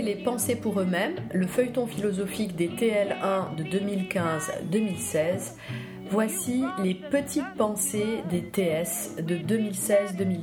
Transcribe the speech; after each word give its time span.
Les 0.00 0.14
pensées 0.16 0.56
pour 0.56 0.80
eux-mêmes, 0.80 1.16
le 1.34 1.46
feuilleton 1.46 1.86
philosophique 1.86 2.56
des 2.56 2.68
TL1 2.68 3.54
de 3.56 3.62
2015-2016, 3.64 5.52
voici 6.10 6.64
les 6.82 6.94
petites 6.94 7.54
pensées 7.58 8.22
des 8.30 8.42
TS 8.42 9.16
de 9.22 9.36
2016-2017. 9.36 10.38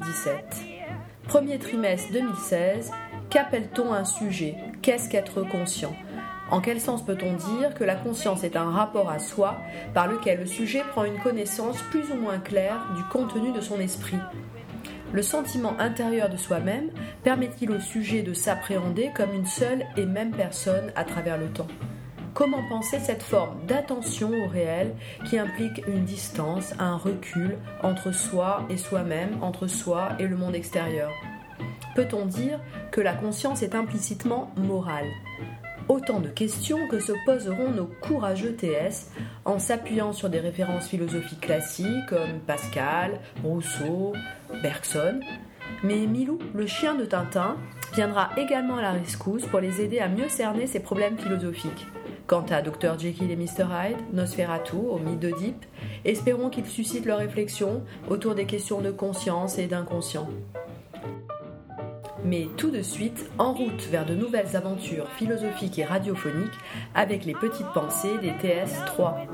Premier 1.27 1.57
trimestre 1.57 2.13
2016, 2.13 2.91
qu'appelle-t-on 3.31 3.91
un 3.91 4.05
sujet? 4.05 4.55
Qu'est-ce 4.83 5.09
qu'être 5.09 5.41
conscient? 5.41 5.95
En 6.51 6.61
quel 6.61 6.79
sens 6.79 7.03
peut-on 7.03 7.33
dire 7.33 7.73
que 7.73 7.83
la 7.83 7.95
conscience 7.95 8.43
est 8.43 8.55
un 8.55 8.69
rapport 8.69 9.09
à 9.09 9.17
soi 9.17 9.57
par 9.95 10.07
lequel 10.07 10.41
le 10.41 10.45
sujet 10.45 10.83
prend 10.91 11.05
une 11.05 11.19
connaissance 11.19 11.81
plus 11.89 12.11
ou 12.11 12.15
moins 12.15 12.37
claire 12.37 12.79
du 12.95 13.03
contenu 13.11 13.51
de 13.51 13.61
son 13.61 13.79
esprit? 13.79 14.19
Le 15.11 15.21
sentiment 15.21 15.79
intérieur 15.79 16.29
de 16.29 16.37
soi-même 16.37 16.89
permet-il 17.23 17.71
au 17.71 17.79
sujet 17.79 18.21
de 18.21 18.33
s'appréhender 18.33 19.11
comme 19.15 19.33
une 19.33 19.45
seule 19.45 19.85
et 19.97 20.05
même 20.05 20.31
personne 20.31 20.91
à 20.95 21.03
travers 21.03 21.37
le 21.37 21.47
temps? 21.47 21.67
Comment 22.33 22.61
penser 22.69 22.99
cette 22.99 23.23
forme 23.23 23.65
d'attention 23.65 24.29
au 24.29 24.47
réel 24.47 24.93
qui 25.25 25.39
implique 25.39 25.81
une 25.87 26.05
distance, 26.05 26.73
un 26.79 26.95
recul 26.95 27.57
entre 27.81 28.11
soi 28.11 28.65
et 28.69 28.77
soi-même, 28.77 29.41
entre 29.41 29.67
soi 29.67 30.09
et 30.19 30.27
le 30.27 30.37
monde 30.37 30.55
extérieur? 30.55 31.11
Peut-on 31.95 32.25
dire 32.25 32.59
que 32.91 33.01
la 33.01 33.13
conscience 33.13 33.63
est 33.63 33.75
implicitement 33.75 34.51
morale? 34.55 35.07
Autant 35.89 36.19
de 36.19 36.29
questions 36.29 36.87
que 36.87 36.99
se 36.99 37.13
poseront 37.25 37.71
nos 37.71 37.87
courageux 37.87 38.55
TS 38.55 39.09
en 39.43 39.57
s'appuyant 39.57 40.13
sur 40.13 40.29
des 40.29 40.39
références 40.39 40.87
philosophiques 40.87 41.41
classiques 41.41 42.05
comme 42.07 42.39
Pascal, 42.45 43.19
Rousseau, 43.43 44.13
Bergson. 44.61 45.19
Mais 45.83 46.05
Milou, 46.05 46.37
le 46.53 46.67
chien 46.67 46.93
de 46.93 47.05
Tintin, 47.05 47.57
viendra 47.95 48.29
également 48.37 48.77
à 48.77 48.83
la 48.83 48.91
rescousse 48.91 49.47
pour 49.47 49.61
les 49.61 49.81
aider 49.81 49.97
à 49.97 50.07
mieux 50.07 50.29
cerner 50.29 50.67
ces 50.67 50.79
problèmes 50.79 51.17
philosophiques. 51.17 51.87
Quant 52.27 52.45
à 52.51 52.61
Dr 52.61 52.99
Jekyll 52.99 53.31
et 53.31 53.35
Mr 53.35 53.65
Hyde, 53.71 53.97
Nosferatu, 54.13 54.75
au 54.75 54.99
mythe 54.99 55.19
d'Oedipe, 55.19 55.65
espérons 56.05 56.51
qu'ils 56.51 56.67
suscitent 56.67 57.07
leur 57.07 57.17
réflexion 57.17 57.83
autour 58.07 58.35
des 58.35 58.45
questions 58.45 58.81
de 58.81 58.91
conscience 58.91 59.57
et 59.57 59.65
d'inconscient. 59.65 60.29
Mais 62.25 62.49
tout 62.57 62.69
de 62.69 62.81
suite, 62.81 63.29
en 63.37 63.53
route 63.53 63.81
vers 63.89 64.05
de 64.05 64.13
nouvelles 64.13 64.55
aventures 64.55 65.09
philosophiques 65.11 65.79
et 65.79 65.85
radiophoniques 65.85 66.51
avec 66.93 67.25
les 67.25 67.33
petites 67.33 67.71
pensées 67.73 68.17
des 68.21 68.31
TS3. 68.31 69.27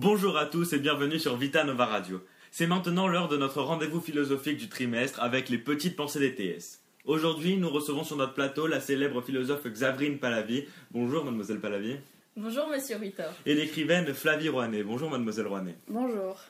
Bonjour 0.00 0.36
à 0.36 0.46
tous 0.46 0.72
et 0.72 0.78
bienvenue 0.78 1.18
sur 1.18 1.36
Vita 1.36 1.64
Nova 1.64 1.86
Radio. 1.86 2.20
C'est 2.50 2.66
maintenant 2.66 3.08
l'heure 3.08 3.28
de 3.28 3.36
notre 3.36 3.62
rendez-vous 3.62 4.00
philosophique 4.00 4.58
du 4.58 4.68
trimestre 4.68 5.20
avec 5.20 5.48
les 5.48 5.58
petites 5.58 5.96
pensées 5.96 6.20
des 6.20 6.34
TS. 6.34 6.83
Aujourd'hui, 7.04 7.58
nous 7.58 7.68
recevons 7.68 8.02
sur 8.02 8.16
notre 8.16 8.32
plateau 8.32 8.66
la 8.66 8.80
célèbre 8.80 9.20
philosophe 9.20 9.66
Xavrine 9.66 10.18
Palavi. 10.18 10.64
Bonjour, 10.90 11.22
mademoiselle 11.22 11.60
Palavi. 11.60 11.96
Bonjour, 12.34 12.66
monsieur 12.68 12.96
Ritter. 12.96 13.28
Et 13.44 13.54
l'écrivaine 13.54 14.14
Flavie 14.14 14.48
Rouanet. 14.48 14.82
Bonjour, 14.82 15.10
mademoiselle 15.10 15.46
Rouanet. 15.46 15.76
Bonjour. 15.86 16.40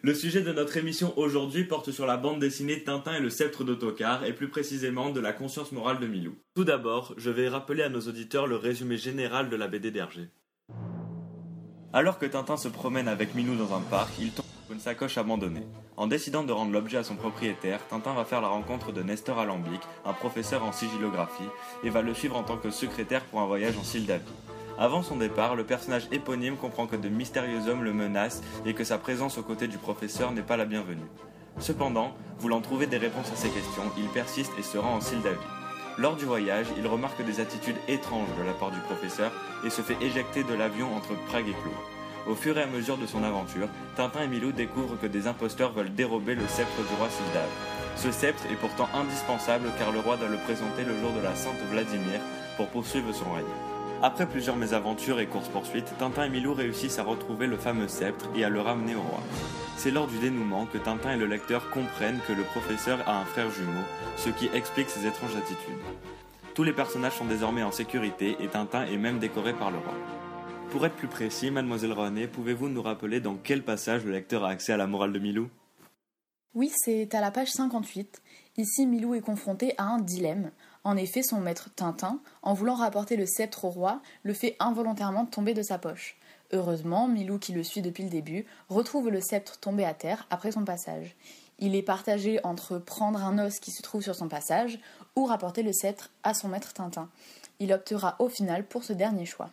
Le 0.00 0.14
sujet 0.14 0.40
de 0.40 0.52
notre 0.52 0.78
émission 0.78 1.12
aujourd'hui 1.18 1.64
porte 1.64 1.90
sur 1.90 2.06
la 2.06 2.16
bande 2.16 2.40
dessinée 2.40 2.82
Tintin 2.82 3.16
et 3.16 3.20
le 3.20 3.28
sceptre 3.28 3.62
d'autocar, 3.62 4.24
et 4.24 4.32
plus 4.32 4.48
précisément 4.48 5.10
de 5.10 5.20
la 5.20 5.34
conscience 5.34 5.70
morale 5.70 6.00
de 6.00 6.06
Milou. 6.06 6.34
Tout 6.54 6.64
d'abord, 6.64 7.12
je 7.18 7.28
vais 7.28 7.50
rappeler 7.50 7.82
à 7.82 7.90
nos 7.90 8.00
auditeurs 8.00 8.46
le 8.46 8.56
résumé 8.56 8.96
général 8.96 9.50
de 9.50 9.56
la 9.56 9.68
BD 9.68 9.90
d'Hergé. 9.90 10.28
Alors 11.92 12.18
que 12.18 12.24
Tintin 12.24 12.56
se 12.56 12.68
promène 12.68 13.06
avec 13.06 13.34
Milou 13.34 13.54
dans 13.54 13.74
un 13.74 13.82
parc, 13.82 14.14
il 14.18 14.30
tombe 14.30 14.46
une 14.72 14.80
sacoche 14.80 15.18
abandonnée. 15.18 15.66
En 15.96 16.06
décidant 16.06 16.44
de 16.44 16.52
rendre 16.52 16.72
l'objet 16.72 16.98
à 16.98 17.04
son 17.04 17.16
propriétaire, 17.16 17.80
Tintin 17.88 18.14
va 18.14 18.24
faire 18.24 18.40
la 18.40 18.48
rencontre 18.48 18.92
de 18.92 19.02
Nestor 19.02 19.38
Alambic, 19.38 19.80
un 20.04 20.12
professeur 20.12 20.64
en 20.64 20.72
sigillographie, 20.72 21.48
et 21.82 21.90
va 21.90 22.02
le 22.02 22.14
suivre 22.14 22.36
en 22.36 22.42
tant 22.42 22.56
que 22.56 22.70
secrétaire 22.70 23.24
pour 23.24 23.40
un 23.40 23.46
voyage 23.46 23.76
en 23.76 23.82
Sildavie. 23.84 24.24
Avant 24.78 25.02
son 25.02 25.16
départ, 25.16 25.56
le 25.56 25.64
personnage 25.64 26.08
éponyme 26.12 26.56
comprend 26.56 26.86
que 26.86 26.96
de 26.96 27.08
mystérieux 27.08 27.68
hommes 27.68 27.84
le 27.84 27.92
menacent 27.92 28.42
et 28.64 28.74
que 28.74 28.84
sa 28.84 28.98
présence 28.98 29.38
aux 29.38 29.42
côtés 29.42 29.68
du 29.68 29.78
professeur 29.78 30.32
n'est 30.32 30.42
pas 30.42 30.56
la 30.56 30.64
bienvenue. 30.64 31.10
Cependant, 31.58 32.14
voulant 32.38 32.60
trouver 32.60 32.86
des 32.86 32.96
réponses 32.96 33.30
à 33.32 33.36
ces 33.36 33.50
questions, 33.50 33.90
il 33.98 34.08
persiste 34.08 34.52
et 34.58 34.62
se 34.62 34.78
rend 34.78 34.94
en 34.94 35.00
Sildavie. 35.00 35.36
Lors 35.98 36.16
du 36.16 36.24
voyage, 36.24 36.66
il 36.78 36.86
remarque 36.86 37.22
des 37.24 37.40
attitudes 37.40 37.76
étranges 37.88 38.34
de 38.38 38.46
la 38.46 38.54
part 38.54 38.70
du 38.70 38.80
professeur 38.80 39.32
et 39.66 39.70
se 39.70 39.82
fait 39.82 40.02
éjecter 40.02 40.44
de 40.44 40.54
l'avion 40.54 40.94
entre 40.94 41.14
Prague 41.26 41.48
et 41.48 41.52
Clos. 41.62 41.99
Au 42.28 42.34
fur 42.34 42.56
et 42.58 42.62
à 42.62 42.66
mesure 42.66 42.98
de 42.98 43.06
son 43.06 43.24
aventure, 43.24 43.68
Tintin 43.96 44.22
et 44.22 44.28
Milou 44.28 44.52
découvrent 44.52 44.98
que 45.00 45.06
des 45.06 45.26
imposteurs 45.26 45.72
veulent 45.72 45.94
dérober 45.94 46.34
le 46.34 46.46
sceptre 46.46 46.76
du 46.76 46.94
roi 46.98 47.08
Sildave. 47.08 47.48
Ce 47.96 48.12
sceptre 48.12 48.44
est 48.50 48.56
pourtant 48.56 48.88
indispensable 48.94 49.68
car 49.78 49.90
le 49.90 50.00
roi 50.00 50.16
doit 50.16 50.28
le 50.28 50.36
présenter 50.38 50.84
le 50.84 50.98
jour 51.00 51.12
de 51.12 51.22
la 51.22 51.34
Sainte 51.34 51.60
Vladimir 51.70 52.20
pour 52.56 52.68
poursuivre 52.68 53.12
son 53.12 53.30
règne. 53.32 53.44
Après 54.02 54.26
plusieurs 54.26 54.56
mésaventures 54.56 55.20
et 55.20 55.26
courses-poursuites, 55.26 55.92
Tintin 55.98 56.24
et 56.24 56.28
Milou 56.30 56.54
réussissent 56.54 56.98
à 56.98 57.02
retrouver 57.02 57.46
le 57.46 57.56
fameux 57.56 57.88
sceptre 57.88 58.28
et 58.34 58.44
à 58.44 58.48
le 58.48 58.60
ramener 58.60 58.94
au 58.94 59.02
roi. 59.02 59.20
C'est 59.76 59.90
lors 59.90 60.06
du 60.06 60.18
dénouement 60.18 60.66
que 60.66 60.78
Tintin 60.78 61.12
et 61.12 61.18
le 61.18 61.26
lecteur 61.26 61.70
comprennent 61.70 62.20
que 62.26 62.32
le 62.32 62.42
professeur 62.42 62.98
a 63.06 63.20
un 63.20 63.24
frère 63.24 63.50
jumeau, 63.50 63.82
ce 64.16 64.30
qui 64.30 64.48
explique 64.54 64.90
ses 64.90 65.06
étranges 65.06 65.36
attitudes. 65.36 65.80
Tous 66.54 66.62
les 66.62 66.72
personnages 66.72 67.14
sont 67.14 67.24
désormais 67.24 67.62
en 67.62 67.72
sécurité 67.72 68.36
et 68.40 68.48
Tintin 68.48 68.84
est 68.84 68.98
même 68.98 69.18
décoré 69.18 69.52
par 69.52 69.70
le 69.70 69.78
roi. 69.78 69.94
Pour 70.70 70.86
être 70.86 70.94
plus 70.94 71.08
précis, 71.08 71.50
mademoiselle 71.50 71.92
René, 71.92 72.28
pouvez-vous 72.28 72.68
nous 72.68 72.80
rappeler 72.80 73.20
dans 73.20 73.34
quel 73.34 73.64
passage 73.64 74.04
le 74.04 74.12
lecteur 74.12 74.44
a 74.44 74.50
accès 74.50 74.72
à 74.72 74.76
la 74.76 74.86
morale 74.86 75.12
de 75.12 75.18
Milou? 75.18 75.50
Oui, 76.54 76.72
c'est 76.76 77.12
à 77.12 77.20
la 77.20 77.32
page 77.32 77.50
58. 77.50 78.22
Ici, 78.56 78.86
Milou 78.86 79.14
est 79.14 79.20
confronté 79.20 79.74
à 79.78 79.84
un 79.84 79.98
dilemme. 79.98 80.52
En 80.84 80.96
effet, 80.96 81.22
son 81.24 81.40
maître 81.40 81.70
Tintin, 81.74 82.20
en 82.42 82.54
voulant 82.54 82.76
rapporter 82.76 83.16
le 83.16 83.26
sceptre 83.26 83.64
au 83.64 83.70
roi, 83.70 84.00
le 84.22 84.32
fait 84.32 84.54
involontairement 84.60 85.26
tomber 85.26 85.54
de 85.54 85.62
sa 85.62 85.76
poche. 85.76 86.16
Heureusement, 86.52 87.08
Milou, 87.08 87.38
qui 87.38 87.52
le 87.52 87.64
suit 87.64 87.82
depuis 87.82 88.04
le 88.04 88.10
début, 88.10 88.46
retrouve 88.68 89.10
le 89.10 89.20
sceptre 89.20 89.58
tombé 89.58 89.84
à 89.84 89.92
terre 89.92 90.28
après 90.30 90.52
son 90.52 90.64
passage. 90.64 91.16
Il 91.58 91.74
est 91.74 91.82
partagé 91.82 92.38
entre 92.44 92.78
prendre 92.78 93.22
un 93.22 93.44
os 93.44 93.58
qui 93.58 93.72
se 93.72 93.82
trouve 93.82 94.02
sur 94.02 94.14
son 94.14 94.28
passage 94.28 94.78
ou 95.16 95.24
rapporter 95.24 95.64
le 95.64 95.72
sceptre 95.72 96.10
à 96.22 96.32
son 96.32 96.48
maître 96.48 96.72
Tintin. 96.72 97.08
Il 97.58 97.72
optera 97.72 98.14
au 98.20 98.28
final 98.28 98.64
pour 98.64 98.84
ce 98.84 98.92
dernier 98.92 99.26
choix. 99.26 99.50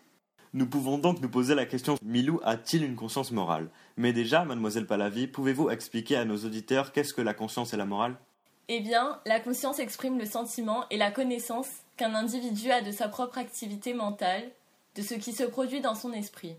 Nous 0.57 0.65
pouvons 0.65 0.97
donc 0.97 1.21
nous 1.21 1.29
poser 1.29 1.53
la 1.53 1.67
question 1.67 1.97
Milou 2.01 2.41
a-t-il 2.43 2.83
une 2.83 2.95
conscience 2.95 3.31
morale? 3.31 3.69
Mais 3.95 4.11
déjà, 4.11 4.43
mademoiselle 4.43 4.87
Palavi, 4.87 5.27
pouvez-vous 5.27 5.69
expliquer 5.69 6.15
à 6.15 6.25
nos 6.25 6.37
auditeurs 6.37 6.93
qu'est-ce 6.93 7.13
que 7.13 7.21
la 7.21 7.35
conscience 7.35 7.75
et 7.75 7.77
la 7.77 7.85
morale? 7.85 8.15
Eh 8.67 8.79
bien, 8.79 9.19
la 9.27 9.39
conscience 9.39 9.77
exprime 9.77 10.17
le 10.17 10.25
sentiment 10.25 10.85
et 10.89 10.97
la 10.97 11.11
connaissance 11.11 11.69
qu'un 11.95 12.15
individu 12.15 12.71
a 12.71 12.81
de 12.81 12.89
sa 12.89 13.07
propre 13.07 13.37
activité 13.37 13.93
mentale, 13.93 14.49
de 14.95 15.03
ce 15.03 15.13
qui 15.13 15.31
se 15.31 15.43
produit 15.43 15.79
dans 15.79 15.93
son 15.93 16.11
esprit. 16.11 16.55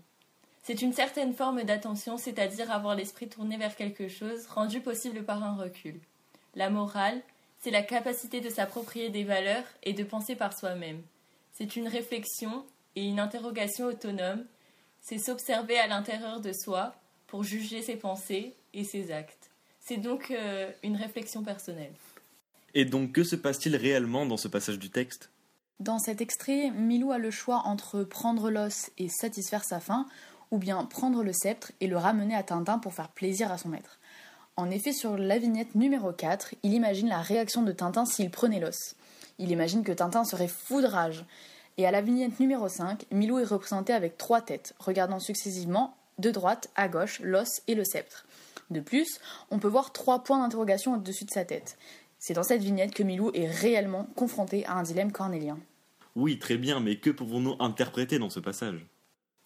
C'est 0.63 0.81
une 0.81 0.93
certaine 0.93 1.33
forme 1.33 1.63
d'attention, 1.63 2.15
c'est-à-dire 2.15 2.71
avoir 2.71 2.95
l'esprit 2.95 3.27
tourné 3.27 3.57
vers 3.57 3.75
quelque 3.75 4.07
chose, 4.07 4.47
rendu 4.47 4.79
possible 4.79 5.25
par 5.25 5.43
un 5.43 5.57
recul. 5.57 5.99
La 6.55 6.69
morale, 6.69 7.19
c'est 7.59 7.69
la 7.69 7.83
capacité 7.83 8.39
de 8.39 8.49
s'approprier 8.49 9.09
des 9.09 9.25
valeurs 9.25 9.65
et 9.83 9.91
de 9.91 10.05
penser 10.05 10.37
par 10.37 10.57
soi-même. 10.57 11.01
C'est 11.51 11.75
une 11.75 11.89
réflexion 11.89 12.63
et 12.95 13.07
une 13.07 13.19
interrogation 13.19 13.85
autonome, 13.85 14.45
c'est 15.01 15.17
s'observer 15.17 15.77
à 15.79 15.87
l'intérieur 15.87 16.41
de 16.41 16.51
soi 16.53 16.95
pour 17.27 17.43
juger 17.43 17.81
ses 17.81 17.95
pensées 17.95 18.55
et 18.73 18.83
ses 18.83 19.11
actes. 19.11 19.49
C'est 19.79 19.97
donc 19.97 20.31
euh, 20.31 20.69
une 20.83 20.95
réflexion 20.95 21.43
personnelle. 21.43 21.93
Et 22.73 22.85
donc 22.85 23.13
que 23.13 23.23
se 23.23 23.35
passe-t-il 23.35 23.75
réellement 23.75 24.25
dans 24.25 24.37
ce 24.37 24.47
passage 24.47 24.79
du 24.79 24.89
texte? 24.89 25.29
Dans 25.79 25.99
cet 25.99 26.19
extrait, 26.19 26.71
Milou 26.71 27.11
a 27.11 27.17
le 27.17 27.31
choix 27.31 27.61
entre 27.65 28.03
prendre 28.03 28.51
l'os 28.51 28.91
et 28.97 29.07
satisfaire 29.07 29.63
sa 29.63 29.79
faim, 29.79 30.05
ou 30.51 30.57
bien 30.57 30.83
prendre 30.83 31.23
le 31.23 31.31
sceptre 31.31 31.71
et 31.79 31.87
le 31.87 31.97
ramener 31.97 32.35
à 32.35 32.43
Tintin 32.43 32.79
pour 32.79 32.93
faire 32.93 33.09
plaisir 33.09 33.51
à 33.51 33.57
son 33.57 33.69
maître. 33.69 33.99
En 34.57 34.69
effet, 34.71 34.91
sur 34.91 35.17
la 35.17 35.37
vignette 35.37 35.75
numéro 35.75 36.11
4, 36.11 36.55
il 36.63 36.73
imagine 36.73 37.07
la 37.07 37.21
réaction 37.21 37.61
de 37.61 37.71
Tintin 37.71 38.05
s'il 38.05 38.29
prenait 38.29 38.59
l'os. 38.59 38.95
Il 39.37 39.51
imagine 39.51 39.83
que 39.83 39.91
Tintin 39.93 40.25
serait 40.25 40.49
fou 40.49 40.81
de 40.81 40.87
rage. 40.87 41.23
Et 41.79 41.85
à 41.85 41.91
la 41.91 42.01
vignette 42.01 42.41
numéro 42.41 42.67
5, 42.67 43.05
Milou 43.09 43.39
est 43.39 43.45
représenté 43.45 43.93
avec 43.93 44.17
trois 44.17 44.41
têtes, 44.41 44.75
regardant 44.79 45.19
successivement 45.19 45.95
de 46.17 46.29
droite 46.29 46.69
à 46.75 46.89
gauche 46.89 47.21
l'os 47.21 47.61
et 47.69 47.73
le 47.73 47.85
sceptre. 47.85 48.25
De 48.69 48.81
plus, 48.81 49.07
on 49.49 49.59
peut 49.59 49.69
voir 49.69 49.93
trois 49.93 50.25
points 50.25 50.39
d'interrogation 50.39 50.95
au-dessus 50.95 51.23
de 51.23 51.31
sa 51.31 51.45
tête. 51.45 51.77
C'est 52.17 52.33
dans 52.33 52.43
cette 52.43 52.61
vignette 52.61 52.93
que 52.93 53.01
Milou 53.01 53.31
est 53.33 53.47
réellement 53.47 54.09
confronté 54.17 54.65
à 54.65 54.73
un 54.73 54.83
dilemme 54.83 55.13
cornélien. 55.13 55.57
Oui, 56.17 56.37
très 56.37 56.57
bien, 56.57 56.81
mais 56.81 56.97
que 56.97 57.11
pouvons-nous 57.11 57.55
interpréter 57.61 58.19
dans 58.19 58.29
ce 58.29 58.41
passage? 58.41 58.85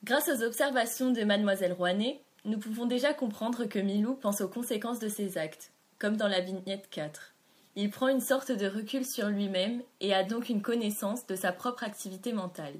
Grâce 0.03 0.27
aux 0.27 0.41
observations 0.41 1.11
de 1.11 1.23
mademoiselle 1.25 1.73
Rouanet, 1.73 2.19
nous 2.45 2.57
pouvons 2.57 2.87
déjà 2.87 3.13
comprendre 3.13 3.65
que 3.65 3.77
Milou 3.77 4.15
pense 4.15 4.41
aux 4.41 4.49
conséquences 4.49 4.97
de 4.97 5.07
ses 5.07 5.37
actes, 5.37 5.71
comme 5.99 6.17
dans 6.17 6.27
la 6.27 6.41
vignette 6.41 6.89
4. 6.89 7.32
Il 7.75 7.89
prend 7.89 8.07
une 8.07 8.21
sorte 8.21 8.51
de 8.51 8.67
recul 8.67 9.05
sur 9.05 9.27
lui-même 9.27 9.81
et 9.99 10.13
a 10.13 10.23
donc 10.23 10.49
une 10.49 10.61
connaissance 10.61 11.25
de 11.25 11.35
sa 11.35 11.51
propre 11.51 11.83
activité 11.83 12.31
mentale. 12.31 12.75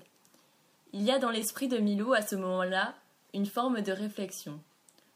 Il 0.94 1.02
y 1.02 1.12
a 1.12 1.18
dans 1.18 1.32
l'esprit 1.32 1.68
de 1.68 1.80
Milou 1.80 2.14
à 2.14 2.22
ce 2.22 2.36
moment-là 2.36 2.94
une 3.34 3.48
forme 3.48 3.82
de 3.82 3.92
réflexion. 3.92 4.60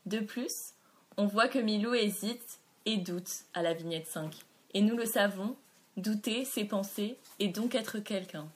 De 0.07 0.19
plus, 0.19 0.73
on 1.17 1.27
voit 1.27 1.47
que 1.47 1.59
Milou 1.59 1.93
hésite 1.93 2.59
et 2.85 2.97
doute 2.97 3.29
à 3.53 3.61
la 3.61 3.73
vignette 3.73 4.07
5. 4.07 4.33
Et 4.73 4.81
nous 4.81 4.97
le 4.97 5.05
savons, 5.05 5.55
douter, 5.97 6.45
c'est 6.45 6.65
penser, 6.65 7.17
et 7.39 7.49
donc 7.49 7.75
être 7.75 7.99
quelqu'un. 7.99 8.47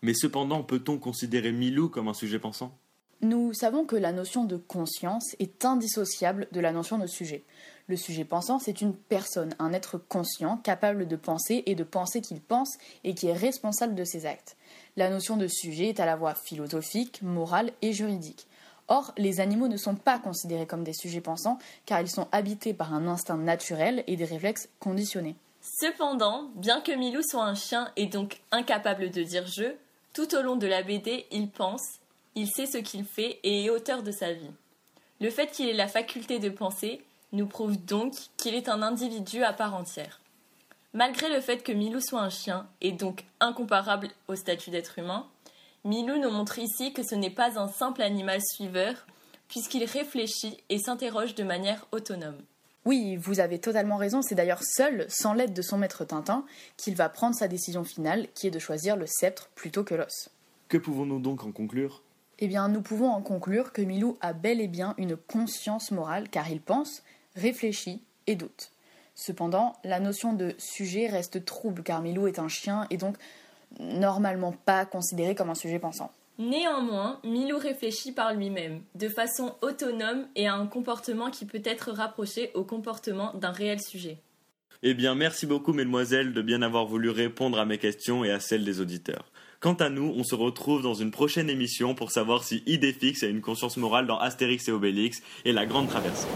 Mais 0.00 0.14
cependant, 0.14 0.62
peut-on 0.62 0.98
considérer 0.98 1.52
Milou 1.52 1.88
comme 1.90 2.08
un 2.08 2.14
sujet 2.14 2.38
pensant? 2.38 2.76
Nous 3.20 3.52
savons 3.52 3.84
que 3.84 3.96
la 3.96 4.12
notion 4.12 4.44
de 4.44 4.56
conscience 4.56 5.34
est 5.38 5.64
indissociable 5.64 6.46
de 6.52 6.60
la 6.60 6.72
notion 6.72 6.98
de 6.98 7.06
sujet. 7.06 7.44
Le 7.86 7.96
sujet 7.96 8.24
pensant, 8.24 8.58
c'est 8.58 8.80
une 8.80 8.94
personne, 8.94 9.54
un 9.58 9.74
être 9.74 9.98
conscient, 9.98 10.56
capable 10.56 11.06
de 11.06 11.16
penser 11.16 11.62
et 11.66 11.74
de 11.74 11.84
penser 11.84 12.22
qu'il 12.22 12.40
pense 12.40 12.78
et 13.04 13.14
qui 13.14 13.26
est 13.26 13.34
responsable 13.34 13.94
de 13.94 14.04
ses 14.04 14.24
actes. 14.24 14.56
La 14.96 15.10
notion 15.10 15.36
de 15.36 15.46
sujet 15.46 15.88
est 15.88 16.00
à 16.00 16.06
la 16.06 16.16
fois 16.16 16.34
philosophique, 16.34 17.20
morale 17.20 17.72
et 17.82 17.92
juridique. 17.92 18.46
Or, 18.88 19.12
les 19.18 19.40
animaux 19.40 19.68
ne 19.68 19.76
sont 19.76 19.96
pas 19.96 20.18
considérés 20.18 20.66
comme 20.66 20.84
des 20.84 20.94
sujets 20.94 21.20
pensants 21.20 21.58
car 21.84 22.00
ils 22.00 22.10
sont 22.10 22.28
habités 22.32 22.72
par 22.72 22.94
un 22.94 23.06
instinct 23.06 23.36
naturel 23.36 24.02
et 24.06 24.16
des 24.16 24.24
réflexes 24.24 24.68
conditionnés. 24.78 25.36
Cependant, 25.60 26.50
bien 26.54 26.80
que 26.80 26.92
Milou 26.92 27.22
soit 27.22 27.44
un 27.44 27.54
chien 27.54 27.90
et 27.96 28.06
donc 28.06 28.40
incapable 28.50 29.10
de 29.10 29.22
dire 29.22 29.46
je, 29.46 29.74
tout 30.12 30.34
au 30.34 30.42
long 30.42 30.56
de 30.56 30.66
la 30.66 30.82
BD, 30.82 31.26
il 31.30 31.50
pense, 31.50 31.98
il 32.34 32.48
sait 32.48 32.66
ce 32.66 32.78
qu'il 32.78 33.04
fait 33.04 33.40
et 33.42 33.64
est 33.64 33.70
auteur 33.70 34.02
de 34.02 34.10
sa 34.10 34.32
vie. 34.32 34.50
Le 35.20 35.30
fait 35.30 35.50
qu'il 35.50 35.68
ait 35.68 35.74
la 35.74 35.88
faculté 35.88 36.38
de 36.38 36.50
penser 36.50 37.02
nous 37.34 37.46
prouve 37.46 37.76
donc 37.84 38.14
qu'il 38.36 38.54
est 38.54 38.68
un 38.68 38.82
individu 38.82 39.42
à 39.42 39.52
part 39.52 39.74
entière. 39.74 40.20
Malgré 40.92 41.28
le 41.28 41.40
fait 41.40 41.62
que 41.62 41.72
Milou 41.72 42.00
soit 42.00 42.20
un 42.20 42.30
chien 42.30 42.68
et 42.80 42.92
donc 42.92 43.24
incomparable 43.40 44.08
au 44.28 44.36
statut 44.36 44.70
d'être 44.70 44.98
humain, 44.98 45.26
Milou 45.84 46.18
nous 46.18 46.30
montre 46.30 46.58
ici 46.58 46.92
que 46.92 47.02
ce 47.02 47.14
n'est 47.14 47.30
pas 47.30 47.58
un 47.58 47.68
simple 47.68 48.02
animal 48.02 48.40
suiveur, 48.42 49.06
puisqu'il 49.48 49.84
réfléchit 49.84 50.56
et 50.68 50.78
s'interroge 50.78 51.34
de 51.34 51.44
manière 51.44 51.86
autonome. 51.92 52.38
Oui, 52.84 53.16
vous 53.16 53.40
avez 53.40 53.58
totalement 53.58 53.96
raison, 53.96 54.22
c'est 54.22 54.34
d'ailleurs 54.34 54.62
seul, 54.62 55.06
sans 55.08 55.32
l'aide 55.32 55.52
de 55.52 55.62
son 55.62 55.78
maître 55.78 56.04
Tintin, 56.04 56.44
qu'il 56.76 56.94
va 56.94 57.08
prendre 57.08 57.34
sa 57.34 57.48
décision 57.48 57.82
finale, 57.82 58.28
qui 58.34 58.46
est 58.46 58.50
de 58.50 58.58
choisir 58.58 58.96
le 58.96 59.06
sceptre 59.06 59.48
plutôt 59.54 59.84
que 59.84 59.94
l'os. 59.94 60.28
Que 60.68 60.76
pouvons-nous 60.76 61.18
donc 61.18 61.44
en 61.44 61.52
conclure? 61.52 62.02
Eh 62.40 62.48
bien, 62.48 62.68
nous 62.68 62.82
pouvons 62.82 63.10
en 63.10 63.22
conclure 63.22 63.72
que 63.72 63.80
Milou 63.80 64.18
a 64.20 64.32
bel 64.32 64.60
et 64.60 64.68
bien 64.68 64.94
une 64.98 65.16
conscience 65.16 65.92
morale, 65.92 66.28
car 66.28 66.50
il 66.50 66.60
pense, 66.60 67.02
réfléchit 67.34 68.02
et 68.26 68.36
doute. 68.36 68.70
Cependant, 69.14 69.76
la 69.84 70.00
notion 70.00 70.32
de 70.32 70.54
sujet 70.58 71.06
reste 71.06 71.44
trouble, 71.44 71.82
car 71.82 72.02
Milou 72.02 72.26
est 72.26 72.38
un 72.38 72.48
chien 72.48 72.86
et 72.90 72.96
donc 72.96 73.16
normalement 73.78 74.52
pas 74.52 74.86
considéré 74.86 75.34
comme 75.34 75.50
un 75.50 75.54
sujet 75.54 75.78
pensant. 75.78 76.10
Néanmoins, 76.38 77.20
Milou 77.22 77.58
réfléchit 77.58 78.10
par 78.10 78.34
lui-même, 78.34 78.82
de 78.96 79.08
façon 79.08 79.54
autonome 79.62 80.26
et 80.34 80.48
a 80.48 80.54
un 80.54 80.66
comportement 80.66 81.30
qui 81.30 81.44
peut 81.44 81.62
être 81.64 81.92
rapproché 81.92 82.50
au 82.54 82.64
comportement 82.64 83.32
d'un 83.34 83.52
réel 83.52 83.80
sujet. 83.80 84.18
Eh 84.82 84.94
bien, 84.94 85.14
merci 85.14 85.46
beaucoup, 85.46 85.72
mesdemoiselles, 85.72 86.34
de 86.34 86.42
bien 86.42 86.60
avoir 86.62 86.86
voulu 86.86 87.08
répondre 87.08 87.58
à 87.58 87.64
mes 87.64 87.78
questions 87.78 88.24
et 88.24 88.32
à 88.32 88.40
celles 88.40 88.64
des 88.64 88.80
auditeurs. 88.80 89.30
Quant 89.60 89.74
à 89.74 89.88
nous, 89.88 90.12
on 90.14 90.24
se 90.24 90.34
retrouve 90.34 90.82
dans 90.82 90.92
une 90.92 91.10
prochaine 91.12 91.48
émission 91.48 91.94
pour 91.94 92.10
savoir 92.10 92.44
si 92.44 92.62
Idéfix 92.66 93.22
a 93.22 93.28
une 93.28 93.40
conscience 93.40 93.76
morale 93.76 94.06
dans 94.06 94.18
Astérix 94.18 94.68
et 94.68 94.72
Obélix 94.72 95.22
et 95.44 95.52
la 95.52 95.64
Grande 95.64 95.88
Traversée. 95.88 96.26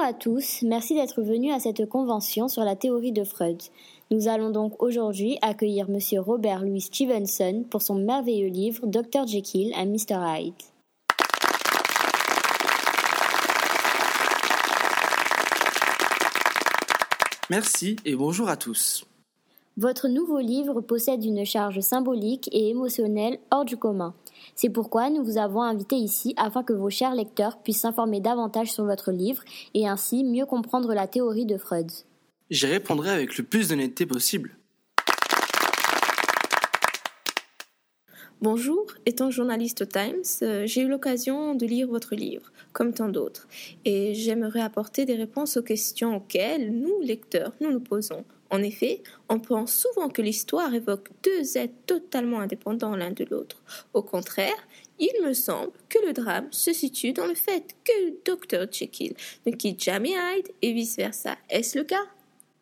Bonjour 0.00 0.14
à 0.14 0.18
tous, 0.18 0.62
merci 0.62 0.94
d'être 0.94 1.20
venus 1.20 1.52
à 1.52 1.60
cette 1.60 1.86
convention 1.86 2.48
sur 2.48 2.64
la 2.64 2.74
théorie 2.74 3.12
de 3.12 3.22
Freud. 3.22 3.60
Nous 4.10 4.28
allons 4.28 4.48
donc 4.48 4.82
aujourd'hui 4.82 5.36
accueillir 5.42 5.90
Monsieur 5.90 6.20
Robert 6.20 6.64
Louis 6.64 6.80
Stevenson 6.80 7.66
pour 7.68 7.82
son 7.82 7.96
merveilleux 7.96 8.48
livre 8.48 8.86
Dr 8.86 9.26
Jekyll 9.26 9.74
and 9.76 9.88
Mr 9.88 10.16
Hyde. 10.24 10.54
Merci 17.50 17.96
et 18.06 18.14
bonjour 18.14 18.48
à 18.48 18.56
tous. 18.56 19.04
Votre 19.80 20.08
nouveau 20.08 20.40
livre 20.40 20.82
possède 20.82 21.24
une 21.24 21.46
charge 21.46 21.80
symbolique 21.80 22.50
et 22.52 22.68
émotionnelle 22.68 23.38
hors 23.50 23.64
du 23.64 23.78
commun. 23.78 24.14
C'est 24.54 24.68
pourquoi 24.68 25.08
nous 25.08 25.24
vous 25.24 25.38
avons 25.38 25.62
invité 25.62 25.96
ici 25.96 26.34
afin 26.36 26.62
que 26.62 26.74
vos 26.74 26.90
chers 26.90 27.14
lecteurs 27.14 27.62
puissent 27.62 27.80
s'informer 27.80 28.20
davantage 28.20 28.70
sur 28.70 28.84
votre 28.84 29.10
livre 29.10 29.42
et 29.72 29.88
ainsi 29.88 30.22
mieux 30.22 30.44
comprendre 30.44 30.92
la 30.92 31.06
théorie 31.06 31.46
de 31.46 31.56
Freud. 31.56 31.90
J'y 32.50 32.66
répondrai 32.66 33.08
avec 33.08 33.38
le 33.38 33.44
plus 33.44 33.68
d'honnêteté 33.68 34.04
possible. 34.04 34.54
Bonjour, 38.42 38.84
étant 39.06 39.30
journaliste 39.30 39.80
au 39.80 39.86
Times, 39.86 40.42
euh, 40.42 40.66
j'ai 40.66 40.82
eu 40.82 40.88
l'occasion 40.88 41.54
de 41.54 41.64
lire 41.64 41.88
votre 41.88 42.14
livre, 42.14 42.52
comme 42.74 42.92
tant 42.92 43.08
d'autres, 43.08 43.48
et 43.86 44.12
j'aimerais 44.12 44.60
apporter 44.60 45.06
des 45.06 45.14
réponses 45.14 45.56
aux 45.56 45.62
questions 45.62 46.16
auxquelles 46.16 46.70
nous, 46.70 47.00
lecteurs, 47.00 47.52
nous 47.62 47.70
nous 47.70 47.80
posons. 47.80 48.26
En 48.50 48.62
effet, 48.62 49.02
on 49.28 49.38
pense 49.38 49.72
souvent 49.72 50.08
que 50.08 50.22
l'histoire 50.22 50.74
évoque 50.74 51.08
deux 51.22 51.56
êtres 51.56 51.74
totalement 51.86 52.40
indépendants 52.40 52.96
l'un 52.96 53.12
de 53.12 53.24
l'autre. 53.30 53.62
Au 53.94 54.02
contraire, 54.02 54.66
il 54.98 55.12
me 55.24 55.32
semble 55.32 55.72
que 55.88 55.98
le 56.04 56.12
drame 56.12 56.48
se 56.50 56.72
situe 56.72 57.12
dans 57.12 57.26
le 57.26 57.34
fait 57.34 57.74
que 57.84 58.10
Dr. 58.24 58.70
Jekyll 58.70 59.14
ne 59.46 59.52
quitte 59.52 59.82
jamais 59.82 60.10
Hyde 60.10 60.48
et 60.62 60.72
vice-versa. 60.72 61.36
Est-ce 61.48 61.78
le 61.78 61.84
cas? 61.84 62.04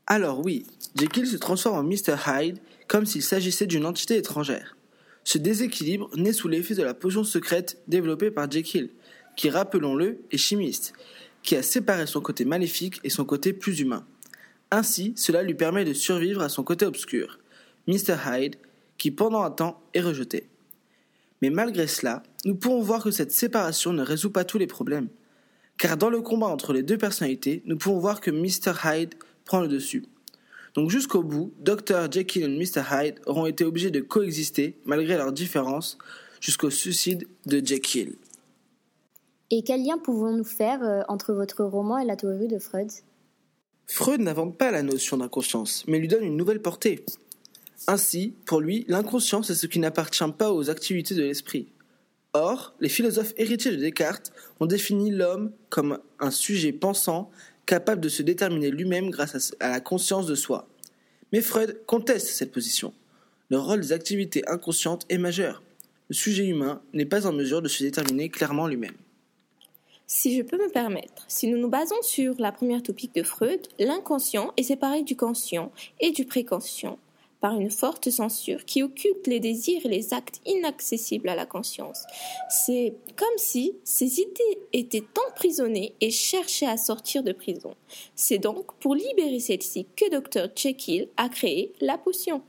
Alors 0.07 0.45
oui, 0.45 0.65
Jekyll 0.95 1.27
se 1.27 1.37
transforme 1.37 1.79
en 1.79 1.83
Mr. 1.83 2.17
Hyde 2.27 2.59
comme 2.87 3.07
s'il 3.07 3.23
s'agissait 3.23 3.67
d'une 3.67 3.87
entité 3.87 4.17
étrangère. 4.17 4.77
Ce 5.25 5.37
déséquilibre 5.37 6.09
naît 6.17 6.33
sous 6.33 6.49
l'effet 6.49 6.75
de 6.75 6.83
la 6.83 6.95
potion 6.95 7.25
secrète 7.25 7.83
développée 7.87 8.31
par 8.31 8.51
Jekyll, 8.51 8.91
qui, 9.37 9.51
rappelons-le, 9.51 10.21
est 10.31 10.39
chimiste, 10.39 10.95
qui 11.43 11.55
a 11.55 11.63
séparé 11.63 12.07
son 12.07 12.21
côté 12.21 12.45
maléfique 12.45 12.99
et 13.05 13.11
son 13.11 13.25
côté 13.25 13.53
plus 13.53 13.81
humain. 13.81 14.07
Ainsi, 14.71 15.15
cela 15.17 15.43
lui 15.43 15.55
permet 15.55 15.85
de 15.85 15.95
survivre 15.95 16.43
à 16.43 16.49
son 16.49 16.63
côté 16.63 16.85
obscur, 16.85 17.39
Mr. 17.87 18.17
Hyde, 18.27 18.57
qui 18.99 19.11
pendant 19.11 19.43
un 19.43 19.51
temps 19.51 19.81
est 19.95 20.01
rejeté. 20.01 20.49
Mais 21.41 21.51
malgré 21.51 21.87
cela, 21.87 22.23
nous 22.45 22.55
pouvons 22.55 22.81
voir 22.81 23.03
que 23.03 23.11
cette 23.11 23.33
séparation 23.33 23.93
ne 23.93 24.03
résout 24.03 24.31
pas 24.31 24.45
tous 24.45 24.59
les 24.59 24.67
problèmes. 24.67 25.09
Car 25.79 25.97
dans 25.97 26.11
le 26.11 26.21
combat 26.21 26.49
entre 26.49 26.73
les 26.73 26.83
deux 26.83 26.99
personnalités, 26.99 27.63
nous 27.65 27.79
pouvons 27.79 27.99
voir 27.99 28.21
que 28.21 28.31
Mr. 28.31 28.73
Hyde 28.85 29.15
prend 29.45 29.61
le 29.61 29.69
dessus. 29.69 30.05
Donc 30.75 30.91
jusqu'au 30.91 31.23
bout, 31.23 31.53
Dr. 31.61 32.11
Jekyll 32.11 32.43
et 32.43 32.49
Mr. 32.49 32.83
Hyde 32.93 33.21
auront 33.27 33.47
été 33.47 33.65
obligés 33.65 33.91
de 33.91 34.01
coexister, 34.01 34.77
malgré 34.85 35.17
leurs 35.17 35.33
différences, 35.33 35.97
jusqu'au 36.41 36.71
suicide 36.71 37.27
de 37.47 37.65
Jekyll. 37.65 38.17
Et 39.51 39.63
quel 39.63 39.85
lien 39.85 39.99
pouvons-nous 39.99 40.45
faire 40.45 40.83
euh, 40.83 41.03
entre 41.09 41.33
votre 41.33 41.65
roman 41.65 41.99
et 41.99 42.05
la 42.05 42.17
théorie 42.17 42.49
de 42.49 42.59
Freud? 42.59 42.91
Freud 43.91 44.21
n'invente 44.21 44.57
pas 44.57 44.71
la 44.71 44.83
notion 44.83 45.17
d'inconscience, 45.17 45.85
mais 45.89 45.99
lui 45.99 46.09
donne 46.09 46.23
une 46.23 46.37
nouvelle 46.37 46.61
portée. 46.61 47.05
Ainsi, 47.87 48.35
pour 48.45 48.61
lui, 48.61 48.85
l'inconscience 48.87 49.49
est 49.49 49.55
ce 49.55 49.67
qui 49.67 49.79
n'appartient 49.79 50.23
pas 50.37 50.53
aux 50.53 50.69
activités 50.69 51.15
de 51.15 51.23
l'esprit. 51.23 51.69
Or, 52.35 52.75
les 52.81 52.91
philosophes 52.91 53.33
héritiers 53.39 53.71
de 53.71 53.77
Descartes 53.77 54.33
ont 54.61 54.67
défini 54.67 55.11
l'homme 55.11 55.53
comme 55.71 55.99
un 56.21 56.31
sujet 56.31 56.73
pensant 56.73 57.31
capable 57.65 58.03
de 58.03 58.11
se 58.11 58.23
déterminer 58.23 58.71
lui-même 58.71 59.11
grâce 59.11 59.55
à 59.59 59.71
la 59.71 59.81
conscience 59.81 60.27
de 60.27 60.35
soi. 60.35 60.69
Mais 61.33 61.41
Freud 61.41 61.81
conteste 61.87 62.29
cette 62.29 62.53
position. 62.53 62.93
Le 63.49 63.59
rôle 63.59 63.81
des 63.81 63.93
activités 63.93 64.47
inconscientes 64.49 65.07
est 65.09 65.19
majeur. 65.19 65.63
Le 66.11 66.15
sujet 66.15 66.47
humain 66.47 66.83
n'est 66.93 67.07
pas 67.07 67.27
en 67.27 67.33
mesure 67.33 67.63
de 67.63 67.69
se 67.69 67.83
déterminer 67.83 68.29
clairement 68.29 68.67
lui-même. 68.67 68.97
Si 70.11 70.35
je 70.35 70.41
peux 70.41 70.57
me 70.57 70.71
permettre, 70.71 71.27
si 71.29 71.49
nous 71.49 71.59
nous 71.59 71.69
basons 71.69 72.01
sur 72.01 72.35
la 72.39 72.51
première 72.51 72.83
topique 72.83 73.15
de 73.15 73.23
Freud, 73.23 73.61
l'inconscient 73.79 74.55
est 74.57 74.63
séparé 74.63 75.03
du 75.03 75.17
conscient 75.17 75.71
et 76.01 76.13
du 76.13 76.25
préconscient 76.25 76.99
par 77.43 77.61
une 77.61 77.71
forte 77.71 78.09
censure 78.09 78.65
qui 78.65 78.83
occulte 78.83 79.27
les 79.27 79.39
désirs 79.39 79.85
et 79.85 79.91
les 79.91 80.15
actes 80.15 80.41
inaccessibles 80.47 81.29
à 81.29 81.37
la 81.37 81.45
conscience. 81.45 82.05
C'est 82.49 82.95
comme 83.17 83.37
si 83.37 83.75
ces 83.85 84.21
idées 84.21 84.59
étaient 84.73 85.05
emprisonnées 85.29 85.95
et 86.01 86.11
cherchaient 86.11 86.65
à 86.65 86.79
sortir 86.79 87.23
de 87.23 87.33
prison. 87.33 87.75
C'est 88.15 88.39
donc 88.39 88.75
pour 88.79 88.95
libérer 88.95 89.41
celles-ci 89.41 89.89
que 89.95 90.09
Dr. 90.09 90.49
Jekyll 90.57 91.09
a 91.19 91.29
créé 91.29 91.75
la 91.83 91.99
potion. 91.99 92.43